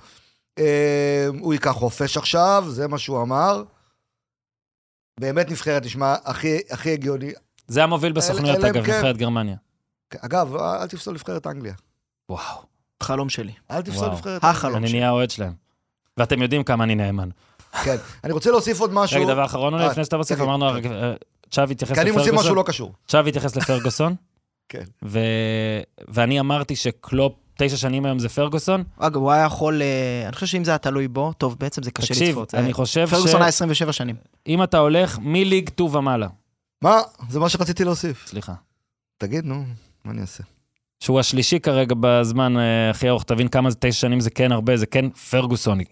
[0.60, 3.64] אה, הוא ייקח חופש עכשיו, זה מה שהוא אמר.
[5.20, 7.32] באמת נבחרת, נשמע הכי, הכי הגיוני.
[7.68, 9.56] זה המוביל בסוכנויות, אגב, כן- נבחרת גרמניה.
[10.20, 11.74] אגב, אל תפסול נבחרת אנגליה.
[12.30, 12.62] וואו.
[13.04, 13.52] חלום שלי.
[13.72, 14.10] אל תפסול.
[14.10, 14.44] נבחרת.
[14.44, 15.00] החלום אני שלי.
[15.00, 15.54] נהיה אוהד שלהם.
[16.18, 17.30] ואתם יודעים כמה אני נאמן.
[17.84, 17.96] כן.
[18.24, 19.22] אני רוצה להוסיף עוד משהו.
[19.22, 20.92] רגע, דבר אחרון אה, לפני שאתה מוסיף, אמרנו, כן.
[20.92, 21.14] אה,
[21.52, 22.58] צ'אבי התייחס כי אני מוסיף משהו לפרגוסון.
[22.58, 22.93] לא קשור.
[23.08, 24.16] צ'אבי התייחס לפרגוסון.
[24.70, 24.84] כן.
[25.06, 25.20] ו...
[26.08, 28.84] ואני אמרתי שקלופ, תשע שנים היום זה פרגוסון.
[28.97, 29.82] אגב, הוא היה יכול...
[29.82, 32.56] אה, אני חושב שאם זה היה תלוי בו, טוב, בעצם זה קשה תקשיב, לצפות.
[32.56, 34.16] אני אה, חושב פרגוסון היה 27 שנים.
[34.47, 36.28] שאם אתה הולך מליג טו ומעלה,
[36.82, 37.02] מה?
[37.30, 38.28] זה מה שרציתי להוסיף.
[38.28, 38.54] סליחה,
[39.18, 39.64] תגיד, נו,
[40.06, 40.43] מה אני אעשה?
[41.00, 44.78] שהוא השלישי כרגע בזמן אה, הכי ארוך, תבין כמה זה תשע שנים, זה כן הרבה,
[44.78, 45.84] זה כן פרגוסוני.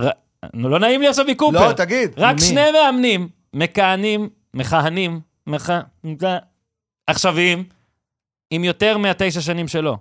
[0.00, 0.08] ר...
[0.54, 1.68] נו, לא נעים לי עכשיו מקופר.
[1.68, 2.10] לא, תגיד.
[2.16, 2.40] רק מי?
[2.40, 5.72] שני מאמנים מכהנים, מכהנים, מכ...
[7.06, 7.64] עכשוויים,
[8.50, 9.98] עם יותר מהתשע שנים שלו,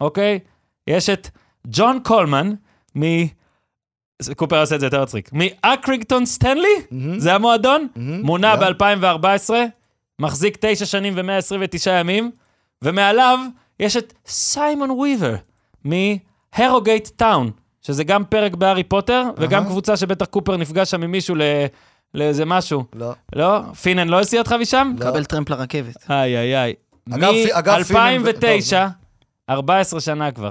[0.00, 0.38] אוקיי?
[0.86, 1.28] יש את
[1.66, 2.52] ג'ון קולמן
[2.98, 3.02] מ...
[4.36, 5.30] קופר עושה את זה יותר מצחיק.
[5.32, 6.74] מאקרינגטון סטנלי,
[7.18, 8.72] זה המועדון, מונה כן.
[8.72, 9.50] ב-2014,
[10.18, 12.30] מחזיק תשע שנים ו-129 ימים,
[12.82, 13.38] ומעליו
[13.80, 15.34] יש את סיימון וויבר
[15.84, 17.50] מהרוגייט טאון,
[17.80, 19.70] שזה גם פרק בהארי פוטר, וגם אהה.
[19.70, 21.42] קבוצה שבטח קופר נפגש שם עם מישהו ל-
[22.14, 22.84] לאיזה משהו.
[22.94, 23.12] לא.
[23.36, 23.60] לא?
[23.82, 24.92] פינן לא הסיע אותך משם?
[24.98, 25.04] לא.
[25.04, 25.96] קבל טרמפ לרכבת.
[26.10, 26.74] איי, איי, איי.
[27.14, 28.76] אגב, פי- אגב, פינן- מ-2009,
[29.50, 30.50] 14 שנה כבר.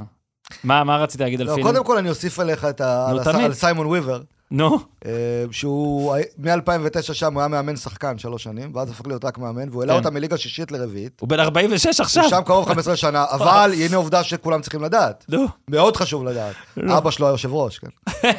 [0.64, 1.68] מה מה רצית להגיד על לא, פינן?
[1.68, 3.06] קודם כל אני אוסיף עליך את ה...
[3.08, 3.46] נו, על הס- תמיד.
[3.46, 5.12] על סיימון וויבר, נו, אה,
[5.52, 9.82] שהוא מ-2009 שם, הוא היה מאמן שחקן שלוש שנים, ואז הפך להיות רק מאמן, והוא
[9.82, 10.00] העלה כן.
[10.00, 11.18] אותה מליגה שישית לרביעית.
[11.22, 12.24] הוא בן 46 עכשיו.
[12.24, 15.26] הוא שם קרוב 15 שנה, אבל הנה עובדה שכולם צריכים לדעת.
[15.30, 15.46] נו.
[15.70, 16.56] מאוד חשוב לדעת.
[16.98, 17.88] אבא שלו היה יושב ראש, כן.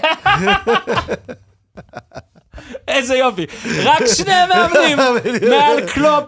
[2.88, 3.46] איזה יופי.
[3.84, 4.98] רק שני מאמנים
[5.50, 6.24] מעל קלופ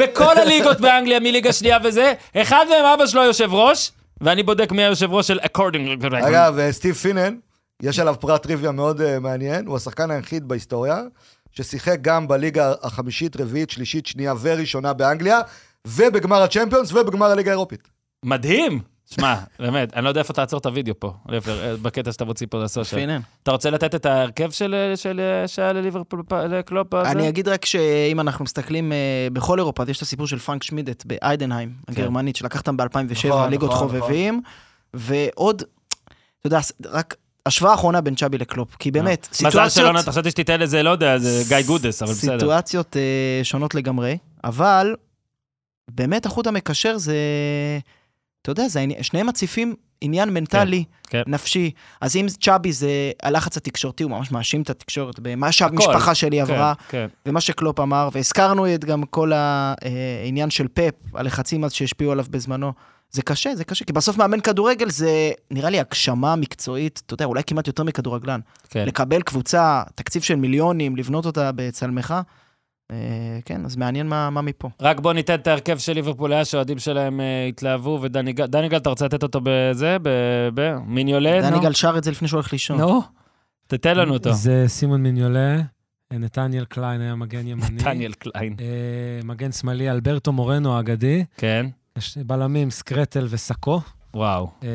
[0.00, 2.12] בכל הליגות באנגליה, מליגה שנייה וזה.
[2.36, 6.04] אחד מהם אבא שלו יושב ראש, ואני בודק מי היושב ראש של אקרינגטון.
[6.04, 7.34] אגב, אה, סטיב פינן,
[7.82, 11.02] יש עליו פרט טריוויה מאוד אה, מעניין, הוא השחקן היחיד בהיסטוריה,
[11.50, 15.40] ששיחק גם בליגה החמישית, רביעית, שלישית, שנייה וראשונה באנגליה,
[15.86, 17.88] ובגמר הצ'מפיונס ובגמר הליגה האירופית.
[18.24, 18.91] מדהים.
[19.14, 22.62] שמע, באמת, אני לא יודע איפה תעצור את הוידאו פה, לפר, בקטע שאתה מוציא פה
[22.62, 23.18] ל social.
[23.42, 26.94] אתה רוצה לתת את ההרכב של, של, שהיה לליברפול, לקלופ?
[26.94, 31.04] אני אגיד רק שאם אנחנו מסתכלים אה, בכל אירופה, יש את הסיפור של פרנק שמידט
[31.04, 34.42] באיידנהיים, הגרמנית, שלקח אותם ב-2007, נכון, ליגות נכון, חובבים,
[34.94, 35.62] ועוד,
[36.40, 37.14] אתה יודע, רק
[37.46, 40.90] השוואה אחרונה בין צ'אבי לקלופ, כי באמת, מזל שלא סיטואציות, נת, חשבתי שתיתן לזה, לא
[40.90, 42.38] יודע, זה גיא גודס, אבל בסדר.
[42.38, 44.94] סיטואציות אה, שונות לגמרי, אבל
[45.90, 47.16] באמת החוט המקשר זה,
[48.42, 51.22] אתה יודע, זה שניהם מציפים עניין מנטלי, כן.
[51.26, 51.70] נפשי.
[52.00, 55.52] אז אם צ'אבי זה הלחץ התקשורתי, הוא ממש מאשים את התקשורת במה.
[55.52, 56.72] שהמשפחה שלי כן, עברה.
[56.88, 57.06] כן.
[57.26, 62.72] ומה שקלופ אמר, והזכרנו את גם כל העניין של פאפ, הלחצים אז שהשפיעו עליו בזמנו.
[63.10, 67.24] זה קשה, זה קשה, כי בסוף מאמן כדורגל זה נראה לי הגשמה מקצועית, אתה יודע,
[67.24, 68.40] אולי כמעט יותר מכדורגלן.
[68.70, 68.84] כן.
[68.86, 72.20] לקבל קבוצה, תקציב של מיליונים, לבנות אותה בצלמך, אה,
[73.44, 74.68] כן, אז מעניין מה, מה מפה.
[74.80, 78.68] רק בוא ניתן את ההרכב של ליברפול, היה שהאוהדים שלהם אה, התלהבו, ודני גל, דני
[78.68, 79.96] גל, אתה רוצה לתת אותו בזה?
[80.02, 81.42] ב- ב- מיניולד?
[81.42, 81.60] דני נו?
[81.62, 82.80] גל שר את זה לפני שהוא הולך לישון.
[82.80, 83.02] נו,
[83.66, 84.32] תתן לנו אותו.
[84.32, 85.56] זה סימון מיניולה,
[86.12, 87.82] נתניאל קליין היה מגן ימני.
[87.82, 88.56] דניאל קליין.
[88.60, 88.66] אה,
[89.24, 91.24] מגן שמאלי, אלברטו מורנו האגדי.
[91.36, 91.66] כן,
[91.98, 93.80] יש בלמים, סקרטל וסאקו.
[94.14, 94.50] וואו.
[94.62, 94.68] אה,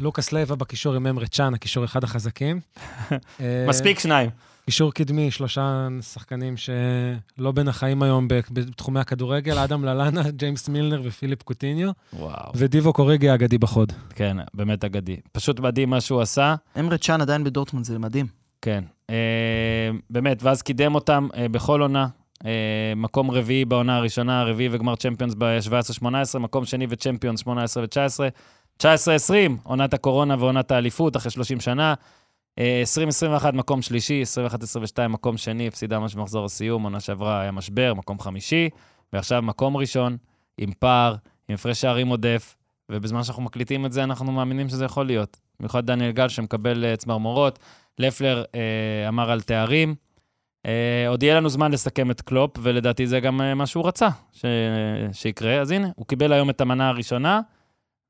[0.00, 2.60] לוקאס לייבה בקישור עם אמרה צ'אן, הקישור אחד החזקים.
[3.40, 4.30] אה, מספיק שניים.
[4.70, 11.42] קישור קדמי, שלושה שחקנים שלא בין החיים היום בתחומי הכדורגל, אדם ללאנה, ג'יימס מילנר ופיליפ
[11.42, 12.52] קוטיניו, וואו.
[12.54, 13.92] ודיבו קוריגי האגדי בחוד.
[14.14, 15.16] כן, באמת אגדי.
[15.32, 16.54] פשוט מדהים מה שהוא עשה.
[16.78, 18.26] אמרה צ'אן עדיין בדורטמונד, זה מדהים.
[18.62, 18.84] כן.
[19.10, 22.06] אה, באמת, ואז קידם אותם אה, בכל עונה.
[22.46, 28.30] אה, מקום רביעי בעונה הראשונה, רביעי וגמר צ'מפיונס ב-17-18, מקום שני וצ'מפיונס 18 ו-19.
[28.82, 28.82] 19-20,
[29.62, 31.94] עונת הקורונה ועונת האליפות אחרי 30 שנה.
[32.60, 34.22] אה, 2021 מקום שלישי,
[35.04, 38.68] 21-22 מקום שני, הפסידה ממש במחזור הסיום, עונה שעברה היה משבר, מקום חמישי,
[39.12, 40.16] ועכשיו מקום ראשון,
[40.58, 41.14] עם פער,
[41.48, 42.56] עם הפרש שערים עודף,
[42.88, 45.40] ובזמן שאנחנו מקליטים את זה, אנחנו מאמינים שזה יכול להיות.
[45.60, 47.58] במיוחד דניאל גל שמקבל אה, צמרמורות.
[48.00, 49.94] לפלר אה, אמר על תארים.
[50.66, 54.08] אה, עוד יהיה לנו זמן לסכם את קלופ, ולדעתי זה גם אה, מה שהוא רצה
[54.32, 54.44] ש...
[55.12, 55.60] שיקרה.
[55.60, 57.40] אז הנה, הוא קיבל היום את המנה הראשונה,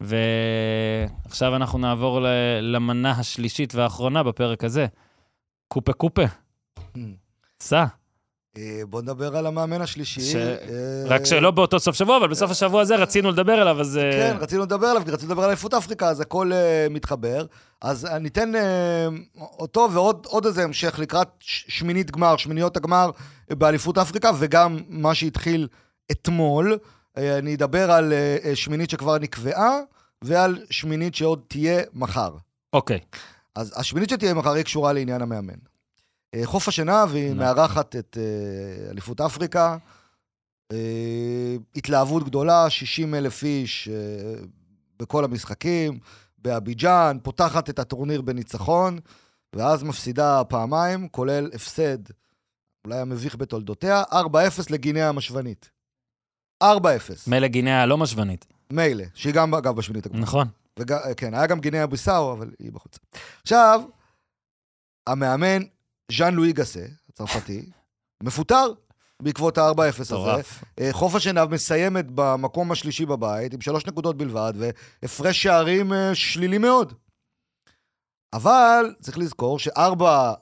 [0.01, 2.27] ועכשיו אנחנו נעבור ל...
[2.61, 4.87] למנה השלישית והאחרונה בפרק הזה.
[5.69, 6.23] קופה קופה,
[7.61, 7.85] סע.
[8.57, 10.21] אה, בוא נדבר על המאמן השלישי.
[10.21, 13.97] ש- אה, רק שלא באותו סוף שבוע, אבל בסוף השבוע הזה רצינו לדבר עליו, אז...
[13.99, 16.51] אה, כן, רצינו לדבר עליו, כי רצינו לדבר על אליפות אפריקה, אז הכל
[16.91, 17.47] מתחבר.
[17.83, 18.09] אז uh,
[19.59, 23.11] אותו ועוד עוד איזה המשך לקראת שמינית גמר, שמיניות הגמר
[23.51, 25.69] אה, באליפות אפריקה, וגם מה שהתחיל
[26.11, 26.79] אתמול.
[27.19, 29.79] Uh, אני אדבר על uh, uh, שמינית שכבר נקבעה,
[30.25, 32.37] ועל שמינית שעוד תהיה מחר.
[32.73, 33.01] אוקיי,
[33.55, 35.55] אז השמינית שתהיה מחר היא קשורה לעניין המאמן.
[36.35, 37.39] אה, חוף השינה, והיא נכון.
[37.39, 39.77] מארחת את אה, אליפות אפריקה.
[40.73, 44.43] אה, התלהבות גדולה, 60 אלף איש אה,
[44.99, 45.99] בכל המשחקים,
[46.39, 48.99] באביג'אן, פותחת את הטורניר בניצחון,
[49.57, 51.99] ואז מפסידה פעמיים, כולל הפסד,
[52.85, 54.15] אולי המביך בתולדותיה, 4-0
[54.71, 55.71] לגינאה המשוונית.
[56.63, 56.67] 4-0.
[57.27, 58.47] מילא גינאה הלא משוונית.
[58.73, 60.21] מילא, שהיא גם, אגב, בשמינית הגמר.
[60.21, 60.49] נכון.
[60.79, 60.93] וג...
[61.17, 62.99] כן, היה גם גינאה ביסאו, אבל היא בחוץ.
[63.43, 63.81] עכשיו,
[65.07, 65.63] המאמן,
[66.13, 67.67] ז'אן לואי גסה, הצרפתי,
[68.23, 68.73] מפוטר
[69.23, 70.15] בעקבות ה-4-0 הזה.
[70.81, 76.59] אה, חוף השנהב מסיימת במקום השלישי בבית, עם שלוש נקודות בלבד, והפרש שערים אה, שלילי
[76.59, 76.93] מאוד.
[78.33, 80.33] אבל צריך לזכור שארבע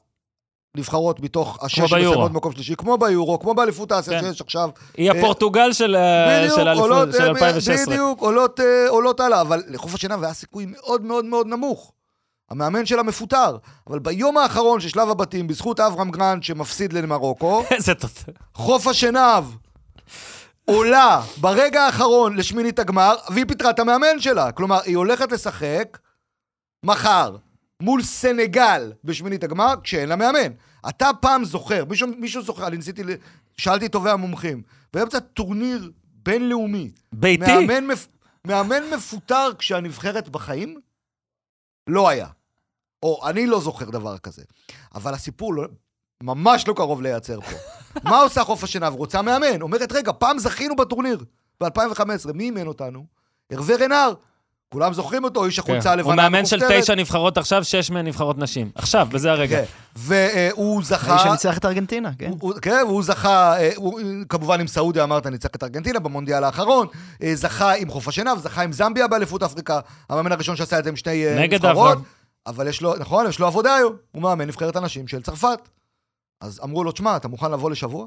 [0.77, 1.89] נבחרות מתוך השש ביורו.
[1.89, 4.27] שמסיימות במקום שלישי, כמו ביורו, כמו באליפות האסיה כן.
[4.27, 7.95] שיש עכשיו, היא הפורטוגל של ה- בדיוק, של האליפות- עולות, של אה, 2016.
[7.95, 11.93] בדיוק, עולות, אה, עולות הלאה, אבל לחוף השנהב היה סיכוי מאוד מאוד מאוד נמוך.
[12.51, 13.57] המאמן שלה מפוטר,
[13.91, 17.63] אבל ביום האחרון של שלב הבתים, בזכות אברהם גרנד שמפסיד למרוקו.
[18.55, 19.45] חוף השנהב
[20.65, 24.53] עולה ברגע האחרון לשמינית הגמר, והיא פיטרה את המאמן שלה.
[24.53, 25.99] כלומר, היא הולכת לשחק
[26.85, 27.37] מחר
[27.83, 30.53] מול סנגל בשמינית הגמר, כשאין לה מאמן.
[30.89, 33.03] אתה פעם זוכר, מישהו, מישהו זוכר, אני ניסיתי,
[33.57, 34.63] שאלתי את טובי המומחים,
[34.93, 35.91] באמצע טורניר
[36.23, 37.45] בינלאומי, ביתי.
[37.45, 38.09] מאמן, מפ...
[38.47, 40.81] מאמן מפוטר כשהנבחרת בחיים?
[41.87, 42.27] לא היה.
[43.03, 44.43] או אני לא זוכר דבר כזה.
[44.95, 45.65] אבל הסיפור לא,
[46.23, 47.57] ממש לא קרוב לייצר פה.
[48.11, 48.95] מה עושה חוף השנהב?
[48.95, 49.63] רוצה מאמן.
[49.63, 51.25] אומרת, רגע, פעם זכינו בטורניר,
[51.61, 52.33] ב-2015.
[52.35, 53.07] מי אימן אותנו?
[53.51, 54.15] הרווה רנר.
[54.73, 55.89] כולם זוכרים אותו, איש החולצה כן.
[55.89, 56.83] הלבנה הוא מאמן של המכופתרת.
[56.83, 58.71] תשע נבחרות עכשיו, שש מהן נבחרות נשים.
[58.75, 59.57] עכשיו, בזה הרגע.
[59.57, 59.65] כן.
[59.97, 61.13] והוא זכה...
[61.13, 62.31] האיש שניצח את ארגנטינה, כן.
[62.63, 66.87] כן, והוא זכה, אה, הוא, כמובן עם סעודיה אמרת, ניצח את ארגנטינה במונדיאל האחרון,
[67.23, 70.91] אה, זכה עם חוף השנהב, זכה עם זמביה באליפות אפריקה, המאמן הראשון שעשה את זה
[70.91, 71.99] עם שני אה, נגד נבחרות.
[72.47, 75.69] אבל יש לו, נכון, יש לו עבודה היום, הוא מאמן נבחרת הנשים של צרפת.
[76.41, 78.07] אז אמרו לו, תשמע, אתה מוכן לבוא לשבוע?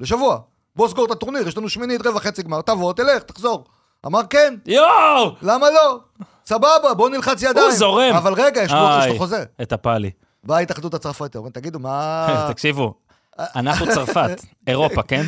[0.00, 0.38] לשבוע.
[0.76, 3.64] בוא סגור את הטורניר, יש לנו שמינית, רבע, חצי גמר, תבוא, תלך, תחזור.
[4.06, 5.32] אמר כן, יואו!
[5.42, 6.00] למה לא?
[6.46, 7.70] סבבה, בוא נלחץ ידיים.
[7.70, 8.14] זורם.
[8.14, 9.18] אבל רגע, יש לו.
[9.18, 9.44] חוזה.
[9.62, 10.10] את הפאלי.
[10.44, 12.26] באה ההתאחדות הצרפתית, אומרים, תגידו, מה...
[12.52, 12.94] תקשיבו,
[13.38, 15.22] אנחנו צרפת, אירופה, כן?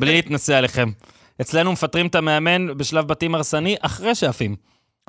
[0.00, 0.90] בלי להתנשא עליכם.
[1.40, 4.56] אצלנו מפטרים את המאמן בשלב בתים הרסני אחרי שעפים.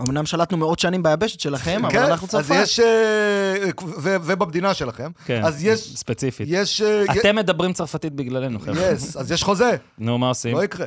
[0.01, 2.61] אמנם שלטנו מאות שנים ביבשת שלכם, אבל אנחנו כן, אז צרפת.
[2.63, 2.79] יש...
[2.79, 3.55] אה,
[3.97, 5.11] ו- ובמדינה שלכם.
[5.25, 5.95] כן, אז יש...
[5.97, 6.47] ספציפית.
[6.51, 6.81] יש...
[6.81, 8.91] אה, אתם מדברים צרפתית בגללנו, חבר'ה.
[8.91, 10.55] יס, אז יש חוזה, נו, מה עושים?
[10.57, 10.85] לא יקרה.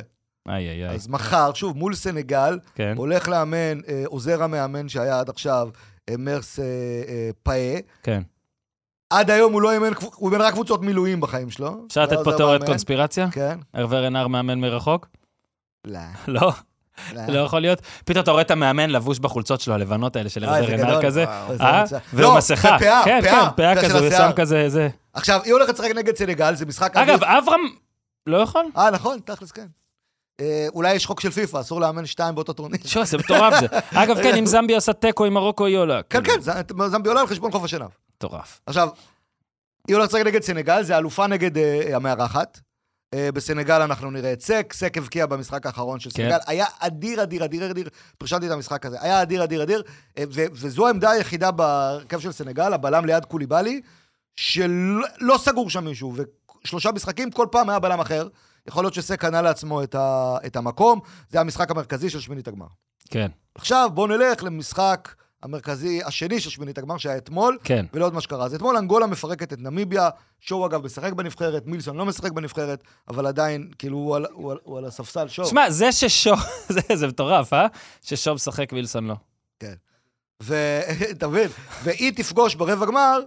[0.49, 0.95] איי, איי, איי.
[0.95, 2.93] אז מחר, שוב, מול סנגל, כן.
[2.97, 5.69] הולך לאמן אה, עוזר המאמן שהיה עד עכשיו,
[6.09, 6.65] אה, מרס אה,
[7.07, 7.79] אה, פאה.
[8.03, 8.21] כן.
[9.09, 11.83] עד היום הוא לא אימן, הוא אימן רק קבוצות מילואים בחיים שלו.
[11.87, 12.63] אפשר לתת פה תיאוריית.
[12.63, 13.27] קונספירציה?
[13.31, 13.59] כן.
[13.73, 15.07] הרווה רנר מאמן מרחוק?
[15.87, 15.99] לא.
[16.27, 16.51] לא,
[17.13, 17.27] לא.
[17.27, 17.81] לא יכול להיות.
[18.05, 21.05] פתאום אתה רואה את המאמן לבוש בחולצות שלו, הלבנות האלה של אה, זה רנר גדול.
[21.05, 21.25] כזה.
[21.61, 21.83] אה?
[22.13, 22.77] והוא לא, מסכה.
[22.79, 24.27] זה פאה, כן, פאה, כן, פאה זה של כזה, הוא.
[24.27, 24.89] שם כזה, זה.
[25.13, 26.97] עכשיו, היא הולכת לשחק נגד סנגל, זה משחק...
[26.97, 27.23] אגב.
[27.23, 27.61] אברהם
[28.27, 28.65] לא יכול?
[28.77, 29.65] אה, נכון, תכלס, כן.
[30.39, 32.77] אה, אולי יש חוק של פיפ"א, אסור לאמן שתיים באותו טורניר.
[32.77, 33.67] תשמע, זה מטורף זה.
[34.03, 36.01] אגב, כן, אם זמביה עושה תיקו עם מרוקו, היא עולה.
[36.09, 36.41] כן, כן,
[36.87, 37.89] זמביה עולה על חשבון חוף השנהב.
[38.15, 38.59] מטורף.
[38.65, 38.89] עכשיו,
[39.87, 42.59] היא הולכת לשחק נגד סנגל, זה אלופה נגד אה, המארחת.
[43.13, 46.15] אה, בסנגל אנחנו נראה את סק, סק הבקיע במשחק האחרון של כן.
[46.15, 46.37] סנגל.
[46.47, 48.97] היה אדיר, אדיר, אדיר, אדיר, פרשנתי את המשחק הזה.
[49.01, 49.83] היה אדיר, אדיר, אדיר,
[50.33, 53.81] וזו העמדה היחידה בהרכב של סנגל, הבלם ליד קוליבאלי,
[54.35, 56.13] שלא לא סגור שם מישהו,
[56.63, 58.27] ושלושה משחקים, כל פעם היה בלם אחר.
[58.69, 60.99] יכול להיות שסק קנה לעצמו את, ה- את המקום,
[61.29, 62.65] זה המשחק המרכזי של שמינית הגמר.
[63.09, 65.13] כן, עכשיו בואו נלך למשחק
[65.43, 67.85] המרכזי השני של שמינית הגמר, שהיה אתמול, כן.
[67.93, 68.45] ולעוד מה שקרה.
[68.45, 70.09] אז אתמול אנגולה מפרקת את נמיביה,
[70.39, 74.57] שואו אגב משחק בנבחרת, מילסון לא משחק בנבחרת, אבל עדיין, כאילו, הוא על, הוא על,
[74.63, 75.47] הוא על הספסל שואו.
[75.47, 76.33] שמע, זה ששו...
[76.75, 77.65] זה- זה מטורף, אה?
[78.01, 79.15] ששו משחק וילסון לא.
[80.43, 81.47] ואתה מבין?
[81.83, 83.19] והיא תפגוש ברבע גמר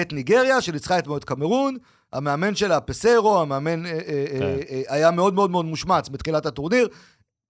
[0.00, 1.76] את ניגריה, שניצחה אתמול את קמרון.
[2.14, 3.98] המאמן שלה, פסיירו, המאמן אה, אה,
[4.40, 6.88] אה, אה, היה מאוד מאוד מאוד מושמץ בתחילת הטורניר.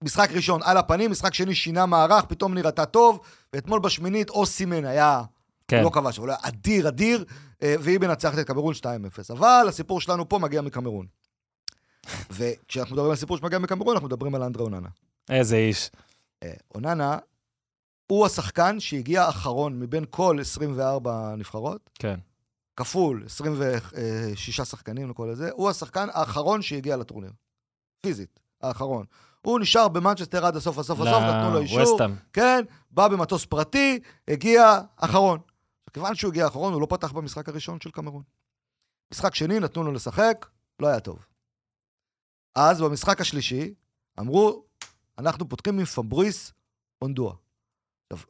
[0.03, 3.19] משחק ראשון על הפנים, משחק שני שינה מערך, פתאום נראתה טוב,
[3.53, 5.21] ואתמול בשמינית אוסימן היה
[5.67, 5.83] כן.
[5.83, 7.25] לא כבש, אבל היה אדיר, אדיר,
[7.61, 8.85] והיא מנצחת את קמרון 2-0.
[9.29, 11.05] אבל הסיפור שלנו פה מגיע מקמרון.
[12.35, 14.89] וכשאנחנו מדברים על הסיפור שמגיע מקמרון, אנחנו מדברים על אנדרה אוננה.
[15.29, 15.89] איזה איש.
[16.75, 17.17] אוננה
[18.07, 22.19] הוא השחקן שהגיע אחרון מבין כל 24 הנבחרות, כן.
[22.75, 27.31] כפול 26 שחקנים לכל הזה, הוא השחקן האחרון שהגיע לטורניר.
[28.01, 29.05] פיזית, האחרון.
[29.41, 31.77] הוא נשאר במנצ'סטר עד הסוף, הסוף, הסוף, נתנו לו אישור.
[32.33, 35.39] כן, בא במטוס פרטי, הגיע אחרון.
[35.93, 38.23] כיוון שהוא הגיע אחרון, הוא לא פתח במשחק הראשון של קמרון.
[39.13, 40.45] משחק שני, נתנו לו לשחק,
[40.79, 41.25] לא היה טוב.
[42.55, 43.73] אז במשחק השלישי,
[44.19, 44.63] אמרו,
[45.17, 46.53] אנחנו פותחים עם פבריס
[47.01, 47.35] אונדואה.
[48.09, 48.27] עכשיו,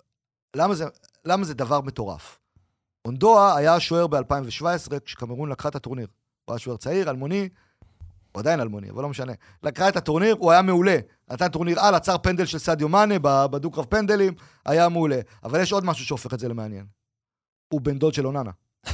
[0.56, 0.86] למה זה,
[1.26, 2.40] למה זה דבר מטורף?
[3.06, 6.08] אונדואה היה השוער ב-2017, כשקמרון לקחה את הטורניר.
[6.46, 7.50] הוא היה שוער צעיר, אלמוני,
[8.32, 9.34] הוא עדיין אלמוני, אבל לא משנה.
[9.64, 10.98] לקחה את הטורניר, הוא היה מעולה.
[11.32, 14.34] נתן טורניר על, עצר פנדל של סדיו מאנה בדו-קרב פנדלים,
[14.66, 15.20] היה מעולה.
[15.44, 16.86] אבל יש עוד משהו שהופך את זה למעניין.
[17.74, 18.52] הוא בן דוד של אוננה.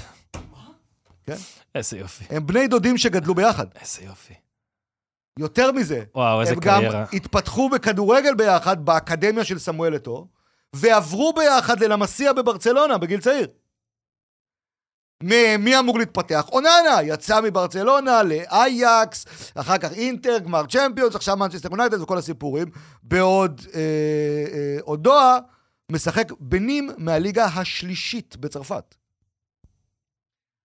[1.75, 3.65] איזה יופי, הם בני דודים שגדלו ביחד.
[3.81, 4.33] איזה יופי.
[5.39, 7.05] יותר מזה, וואו, איזה הם גם קריירה.
[7.13, 10.27] התפתחו בכדורגל ביחד באקדמיה של סמואל אתו,
[10.73, 13.47] ועברו ביחד ללמסיה בברצלונה בגיל צעיר.
[15.59, 16.49] מי אמור להתפתח?
[16.51, 22.67] אוננה, יצא מברצלונה לאייקס, אחר כך אינטר, גמר צ'מפיונס, עכשיו מנצ'סטר יונייטד וכל הסיפורים.
[23.03, 25.37] בעוד אה, אה,
[25.91, 28.95] משחק בנים מהליגה השלישית בצרפת.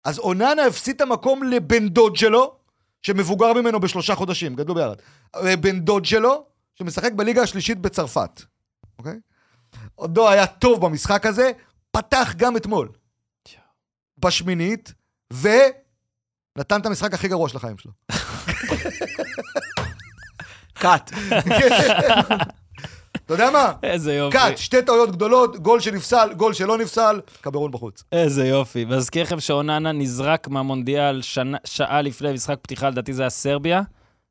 [0.05, 2.57] אז אוננה הפסיד את המקום לבן דוד שלו,
[3.03, 4.97] שמבוגר ממנו בשלושה חודשים, גדלו ביחד.
[5.37, 8.43] אה, בן דוד שלו, שמשחק בליגה השלישית בצרפת,
[8.99, 9.21] אוקיי?
[9.95, 11.51] עודו היה טוב במשחק הזה,
[11.91, 12.89] פתח גם אתמול.
[14.19, 14.95] בשמינית,
[15.33, 17.93] ונתן את המשחק הכי גרוע של החיים שלו.
[20.75, 21.11] קאט.
[23.27, 23.73] אתה יודע מה?
[23.83, 24.39] איזה יופי.
[24.39, 28.05] קאט, שתי טעויות גדולות, גול שנפסל, גול שלא נפסל, קברון בחוץ.
[28.13, 28.85] איזה יופי.
[28.85, 33.83] מזכיר לכם שאוננה נזרק מהמונדיאל שנה, שעה לפני משחק פתיחה, לדעתי זה היה סרביה,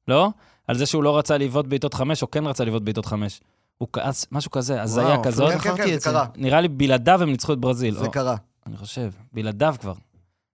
[0.07, 0.29] לא?
[0.67, 3.41] על זה שהוא לא רצה לבעוט בעיטות חמש, או כן רצה לבעוט בעיטות חמש.
[3.77, 5.51] הוא כעס, משהו כזה, הזיה כזאת.
[5.51, 6.09] כן, כן, כן, זה.
[6.09, 6.25] קרה.
[6.35, 7.95] נראה לי בלעדיו הם ניצחו את ברזיל.
[7.95, 8.35] זה או, קרה.
[8.67, 9.93] אני חושב, בלעדיו כבר.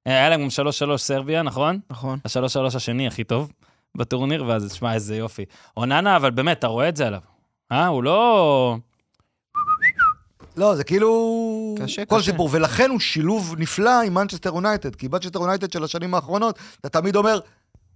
[0.08, 0.48] אה, היה להם גם
[0.94, 1.80] 3-3 סרביה, נכון?
[1.90, 2.20] נכון.
[2.26, 3.52] ה-3-3 השני הכי טוב
[3.98, 5.46] בטורניר, ואז, שמע, איזה יופי.
[5.78, 7.22] אוננה, אבל באמת, אתה רואה את זה עליו.
[7.72, 8.78] אה, הוא לא...
[10.58, 11.76] לא, זה כאילו...
[11.84, 12.32] קשה, כל קשה.
[12.32, 16.90] סיפור, ולכן הוא שילוב נפלא עם מנצ'סטר יונייטד, כי מנצ'סטר יונייטד של השנים האחרונות, אתה
[16.90, 17.40] תמיד אומר,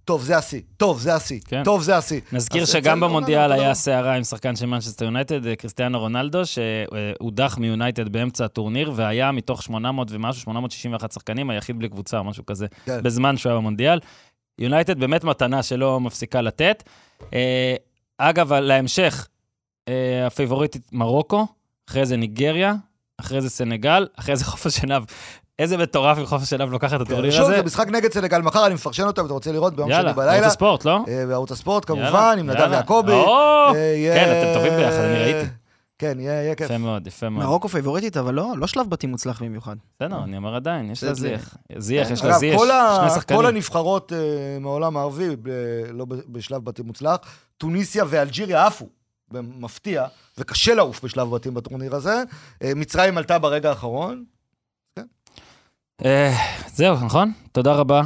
[0.04, 1.64] טוב, זה השיא, טוב, זה השיא, כן.
[1.64, 2.20] טוב, זה השיא.
[2.32, 3.74] נזכיר שגם במונדיאל היה.
[3.74, 9.62] סערה עם שחקן של מנצ'סטר יונייטד, אה, קריסטיאנו רונלדו, שהודח מיונייטד באמצע הטורניר, והיה מתוך
[9.62, 13.02] 800 ומשהו, 861 שחקנים, היחיד בלי קבוצה או משהו כזה, כן.
[13.02, 14.00] בזמן שהוא היה במונדיאל.
[14.58, 16.82] יונייטד באמת מתנה שלא מפסיקה לתת.
[17.34, 17.74] אה,
[18.18, 19.28] אגב, להמשך,
[19.88, 21.46] אה, הפייבוריטית מרוקו,
[21.88, 22.74] אחרי זה ניגריה,
[23.20, 25.04] אחרי זה סנגל, אחרי זה חוף השנהב.
[25.58, 27.56] איזה מטורף אם חוף השנהב לוקח את הטורניר שוב, הזה.
[27.56, 30.12] זה משחק נגד סנגל מחר, אני מפרשן אותו, אם אתה רוצה לראות ביום שני יאללה,
[30.12, 30.32] בלילה.
[30.32, 31.00] ערוץ הספורט, לא?
[31.08, 32.76] אה, בערוץ הספורט יאללה, כמובן, עם נדב יאללה.
[32.76, 33.12] יעקבי.
[33.12, 33.72] אה,
[34.14, 35.50] כן, אתם טובים ביחד, אני ראיתי.
[35.98, 36.66] כן, יהיה כיף.
[36.66, 37.46] יפה מאוד, יפה מאוד.
[37.46, 39.76] מרוקו פייבוריטית, אבל לא, לא שלב בתים מוצלח במיוחד.
[39.96, 41.56] בסדר, אני אומר עדיין, יש לה זיח.
[41.78, 43.46] זיח, יש לה זיח, כל שני כל שחקנים.
[43.46, 45.28] הנבחרות אה, מהעולם הערבי,
[45.92, 47.16] לא בשלב בתים מוצלח,
[47.58, 48.88] טוניסיה ואלג'יריה עפו,
[49.30, 50.04] במפתיע,
[50.38, 52.22] וקשה לעוף בשלב בתים בטורניר הזה.
[52.64, 54.24] מצרים עלתה ברגע האחרון.
[56.04, 56.34] אה,
[56.66, 57.32] זהו, נכון?
[57.52, 58.02] תודה רבה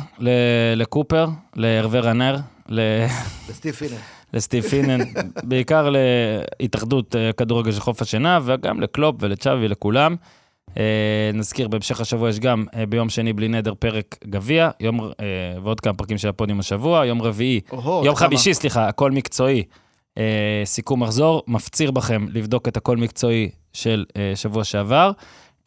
[0.76, 1.26] לקופר,
[1.57, 2.36] להרווה רנר,
[2.68, 3.07] ל-
[3.49, 3.97] וסטיב פינן.
[4.34, 4.99] לסטיב פינן,
[5.43, 5.91] בעיקר
[6.61, 10.16] להתאחדות אה, כדורגל של חוף השינה, וגם לקלופ ולצ'אבי ולכולם.
[10.78, 10.82] אה,
[11.34, 15.11] נזכיר, בהמשך השבוע יש גם ביום שני בלי נדר פרק גביע, יום,
[15.62, 17.61] ועוד כמה פרקים של הפודיום השבוע, יום רביעי
[18.05, 18.14] יום.
[18.16, 19.62] חמישי, סליחה, הכל מקצועי.
[20.18, 25.11] אה, סיכום מחזור, מפציר בכם לבדוק את הכל מקצועי של אה, שבוע שעבר.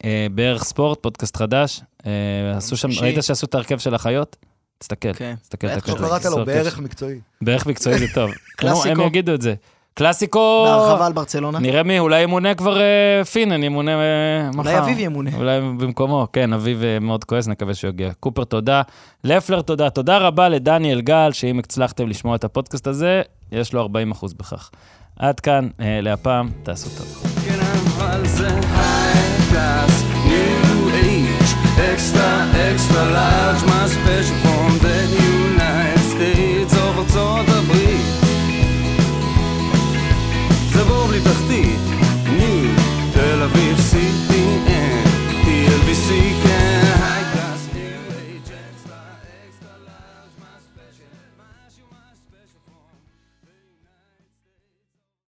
[0.04, 1.80] אה, בערך ספורט, פודקאסט חדש.
[2.06, 2.12] אה,
[2.56, 2.88] עשו שם.
[3.00, 4.36] ראית שעשו את ההרכב של החיות?
[4.78, 5.34] תסתכל, כן.
[5.42, 5.66] תסתכל.
[5.68, 5.88] איך.
[5.88, 6.44] לא קראת לו?
[6.44, 7.20] בערך מקצועי.
[7.42, 8.30] בערך מקצועי זה טוב.
[8.56, 8.88] קלאסיקו.
[8.88, 9.54] הם יגידו את זה.
[9.94, 11.58] קלאסיקו, בהרחבה על ברצלונה.
[11.58, 14.70] נראה מי, אולי ימונה כבר אה, פינן, ימונה אה, מחר.
[14.70, 15.30] אולי אביב ימונה.
[15.36, 18.12] אולי במקומו, כן, אביב אה, מאוד כועס, נקווה שהוא יגיע.
[18.20, 18.82] קופר, תודה.
[19.24, 19.90] לפלר, תודה.
[19.90, 23.22] תודה רבה לדניאל גל, שאם הצלחתם לשמוע את הפודקאסט הזה,
[23.52, 24.70] יש לו 40 אחוז בכך.
[25.16, 27.32] עד כאן, אה, להפעם, תעשו טוב.
[27.46, 27.58] כן,
[27.96, 28.61] אבל זה
[31.78, 35.41] Extra, extra large, my special form that you